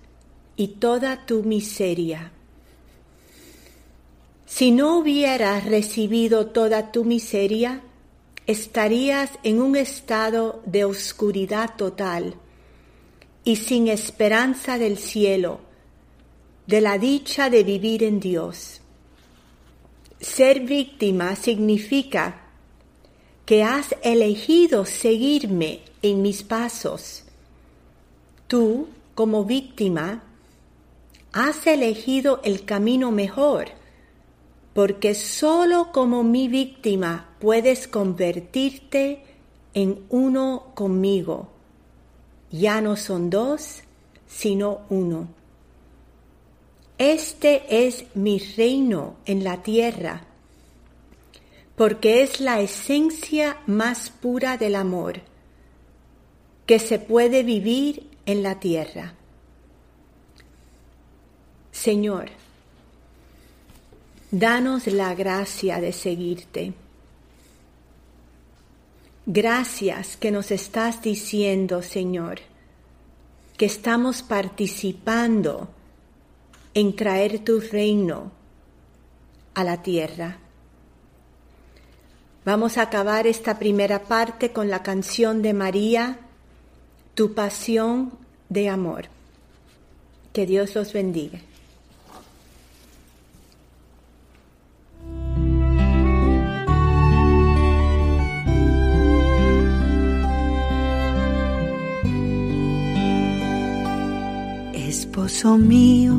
y 0.58 0.66
toda 0.66 1.24
tu 1.24 1.44
miseria. 1.44 2.32
Si 4.44 4.72
no 4.72 4.98
hubieras 4.98 5.64
recibido 5.64 6.48
toda 6.48 6.90
tu 6.90 7.04
miseria, 7.04 7.80
estarías 8.46 9.30
en 9.44 9.62
un 9.62 9.76
estado 9.76 10.61
de 10.66 10.84
oscuridad 10.84 11.76
total 11.76 12.34
y 13.44 13.54
sin 13.56 13.86
esperanza 13.86 14.78
del 14.78 14.98
cielo, 14.98 15.61
de 16.66 16.80
la 16.80 16.98
dicha 16.98 17.50
de 17.50 17.62
vivir 17.62 18.02
en 18.02 18.18
Dios. 18.18 18.80
Ser 20.20 20.61
víctima 20.61 21.36
significa 21.36 22.48
que 23.46 23.62
has 23.62 23.94
elegido 24.02 24.84
seguirme 24.84 25.82
en 26.02 26.20
mis 26.20 26.42
pasos. 26.42 27.22
Tú, 28.48 28.88
como 29.14 29.44
víctima, 29.44 30.24
has 31.33 31.66
elegido 31.66 32.41
el 32.45 32.64
camino 32.64 33.11
mejor, 33.11 33.68
porque 34.74 35.14
solo 35.14 35.91
como 35.93 36.22
mi 36.24 36.49
víctima 36.49 37.35
puedes 37.41 37.89
convertirte 37.89 39.22
en 39.74 40.05
uno 40.09 40.72
conmigo. 40.74 41.51
Ya 42.51 42.81
no 42.81 42.97
son 42.97 43.31
dos, 43.31 43.83
sino 44.26 44.81
uno. 44.89 45.29
Este 46.97 47.87
es 47.87 48.07
mi 48.14 48.39
reino 48.39 49.16
en 49.26 49.45
la 49.45 49.62
tierra 49.62 50.29
porque 51.79 52.22
es 52.22 52.41
la 52.41 52.61
esencia 52.61 53.59
más 53.66 54.11
pura 54.11 54.59
del 54.59 54.74
amor 54.74 55.20
que 56.66 56.81
se 56.81 56.99
puede 56.99 57.45
vivir 57.45 58.11
en 58.26 58.43
la 58.43 58.59
tierra. 58.59 59.14
Señor, 61.79 62.29
Danos 64.33 64.89
la 64.89 65.14
gracia 65.14 65.81
de 65.81 65.93
seguirte. 65.93 66.74
Gracias 69.24 70.16
que 70.16 70.33
nos 70.33 70.51
estás 70.51 71.01
diciendo, 71.01 71.81
Señor, 71.81 72.41
que 73.57 73.66
estamos 73.66 74.22
participando 74.22 75.68
en 76.74 76.97
traer 76.97 77.39
tu 77.45 77.61
reino 77.61 78.33
a 79.55 79.62
la 79.62 79.81
tierra. 79.81 80.39
Vamos 82.45 82.76
a 82.76 82.83
acabar 82.83 83.26
esta 83.29 83.59
primera 83.59 84.03
parte 84.03 84.53
con 84.53 84.68
la 84.68 84.83
canción 84.83 85.43
de 85.43 85.55
María, 85.55 86.18
Tu 87.14 87.35
pasión 87.35 88.12
de 88.49 88.68
amor. 88.68 89.07
Que 90.33 90.45
Dios 90.45 90.74
los 90.74 90.93
bendiga. 90.93 91.41
Esposo 105.29 105.59
mío, 105.59 106.14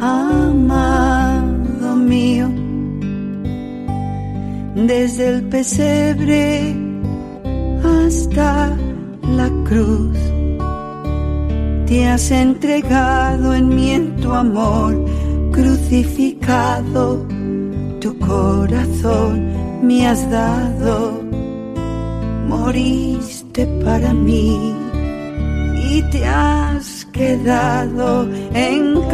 amado 0.00 1.94
mío, 1.94 2.48
desde 4.74 5.28
el 5.28 5.42
pesebre 5.44 6.74
hasta 7.84 8.76
la 9.22 9.48
cruz, 9.68 10.18
te 11.86 12.08
has 12.08 12.32
entregado 12.32 13.54
en 13.54 13.68
mí 13.68 13.90
en 13.92 14.16
tu 14.16 14.32
amor, 14.32 14.96
crucificado, 15.52 17.24
tu 18.00 18.18
corazón. 18.18 19.46
Me 19.84 20.08
has 20.08 20.28
dado, 20.28 21.22
moriste 22.48 23.64
para 23.84 24.12
mí 24.12 24.74
y 25.88 26.02
te 26.10 26.26
has 26.26 26.67
quedado 27.18 28.28
encarcelado. 28.54 29.12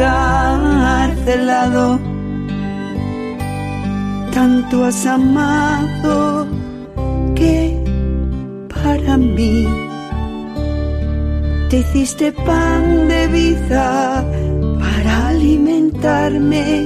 Tanto 4.31 4.85
has 4.85 5.05
amado 5.07 6.47
que 7.35 7.57
para 8.73 9.17
mí 9.17 9.67
te 11.69 11.77
hiciste 11.79 12.31
pan 12.31 13.07
de 13.07 13.27
vida 13.27 14.23
para 14.79 15.29
alimentarme 15.29 16.85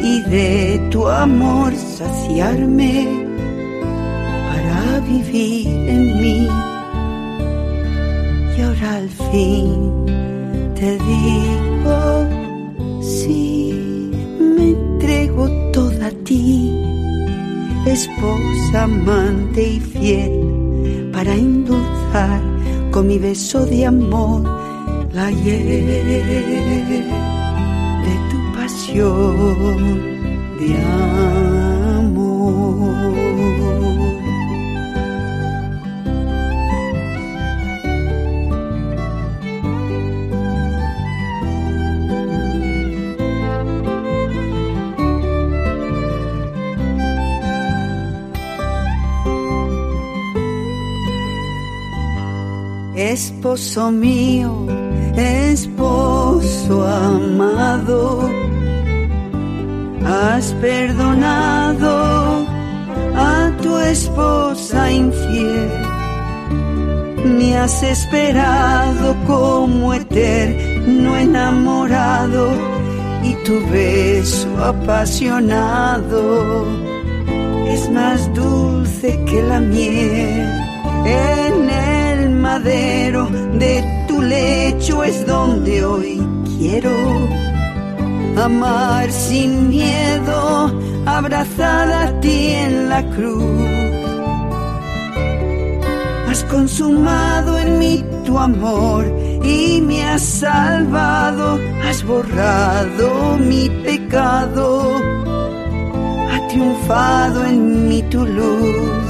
y 0.00 0.22
de 0.22 0.80
tu 0.90 1.06
amor 1.06 1.74
saciarme 1.74 2.94
para 4.48 5.00
vivir 5.00 5.66
en 5.94 6.02
mí 6.22 6.48
y 8.56 8.60
ahora 8.62 8.96
al 8.96 9.08
fin 9.10 10.06
te 10.78 10.98
digo, 10.98 12.28
sí, 13.00 14.10
me 14.38 14.70
entrego 14.70 15.48
toda 15.72 16.08
a 16.08 16.10
ti, 16.24 16.70
esposa, 17.86 18.82
amante 18.82 19.62
y 19.62 19.80
fiel, 19.80 21.10
para 21.12 21.34
endulzar 21.34 22.42
con 22.90 23.06
mi 23.06 23.18
beso 23.18 23.64
de 23.64 23.86
amor 23.86 24.42
la 25.12 25.30
hiel 25.30 25.86
de 28.06 28.14
tu 28.30 28.38
pasión 28.54 30.02
de 30.58 30.76
amor. 30.76 31.45
Esposo 53.56 53.90
mío, 53.90 54.66
esposo 55.16 56.86
amado, 56.86 58.28
has 60.04 60.52
perdonado 60.60 62.44
a 63.16 63.50
tu 63.62 63.78
esposa 63.78 64.92
infiel, 64.92 65.70
me 67.24 67.56
has 67.56 67.82
esperado 67.82 69.16
como 69.26 69.94
eterno 69.94 71.16
enamorado 71.16 72.50
y 73.22 73.32
tu 73.36 73.66
beso 73.70 74.48
apasionado 74.62 76.66
es 77.68 77.90
más 77.90 78.30
dulce 78.34 79.18
que 79.24 79.42
la 79.42 79.60
miel 79.60 80.45
madero 82.66 83.28
de 83.60 84.04
tu 84.08 84.20
lecho 84.20 85.04
es 85.04 85.24
donde 85.24 85.84
hoy 85.84 86.20
quiero 86.58 86.90
amar 88.42 89.10
sin 89.12 89.68
miedo, 89.68 90.72
abrazada 91.06 92.08
a 92.08 92.20
ti 92.20 92.48
en 92.64 92.88
la 92.88 93.02
cruz. 93.14 93.68
Has 96.28 96.42
consumado 96.44 97.56
en 97.56 97.78
mí 97.78 98.04
tu 98.24 98.36
amor 98.36 99.04
y 99.44 99.80
me 99.80 100.02
has 100.02 100.22
salvado, 100.22 101.60
has 101.88 102.04
borrado 102.04 103.38
mi 103.38 103.70
pecado, 103.84 104.90
ha 106.32 106.48
triunfado 106.48 107.44
en 107.44 107.88
mí 107.88 108.02
tu 108.10 108.26
luz. 108.26 109.06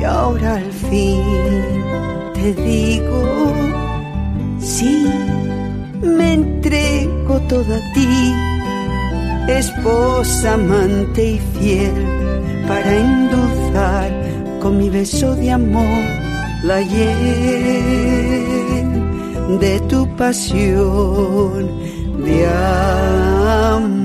Y 0.00 0.04
ahora 0.04 0.56
al 0.56 0.72
fin 0.72 1.87
te 2.40 2.54
digo, 2.54 3.52
sí, 4.60 5.06
me 6.02 6.34
entrego 6.34 7.40
toda 7.48 7.76
a 7.76 7.92
ti, 7.94 8.34
esposa, 9.48 10.54
amante 10.54 11.32
y 11.32 11.38
fiel, 11.58 11.92
para 12.68 12.96
endulzar 12.96 14.12
con 14.60 14.78
mi 14.78 14.88
beso 14.90 15.34
de 15.34 15.50
amor 15.50 16.04
la 16.62 16.80
hiel 16.80 17.18
de 19.60 19.80
tu 19.88 20.06
pasión 20.16 21.66
de 22.24 22.46
amor. 22.46 23.97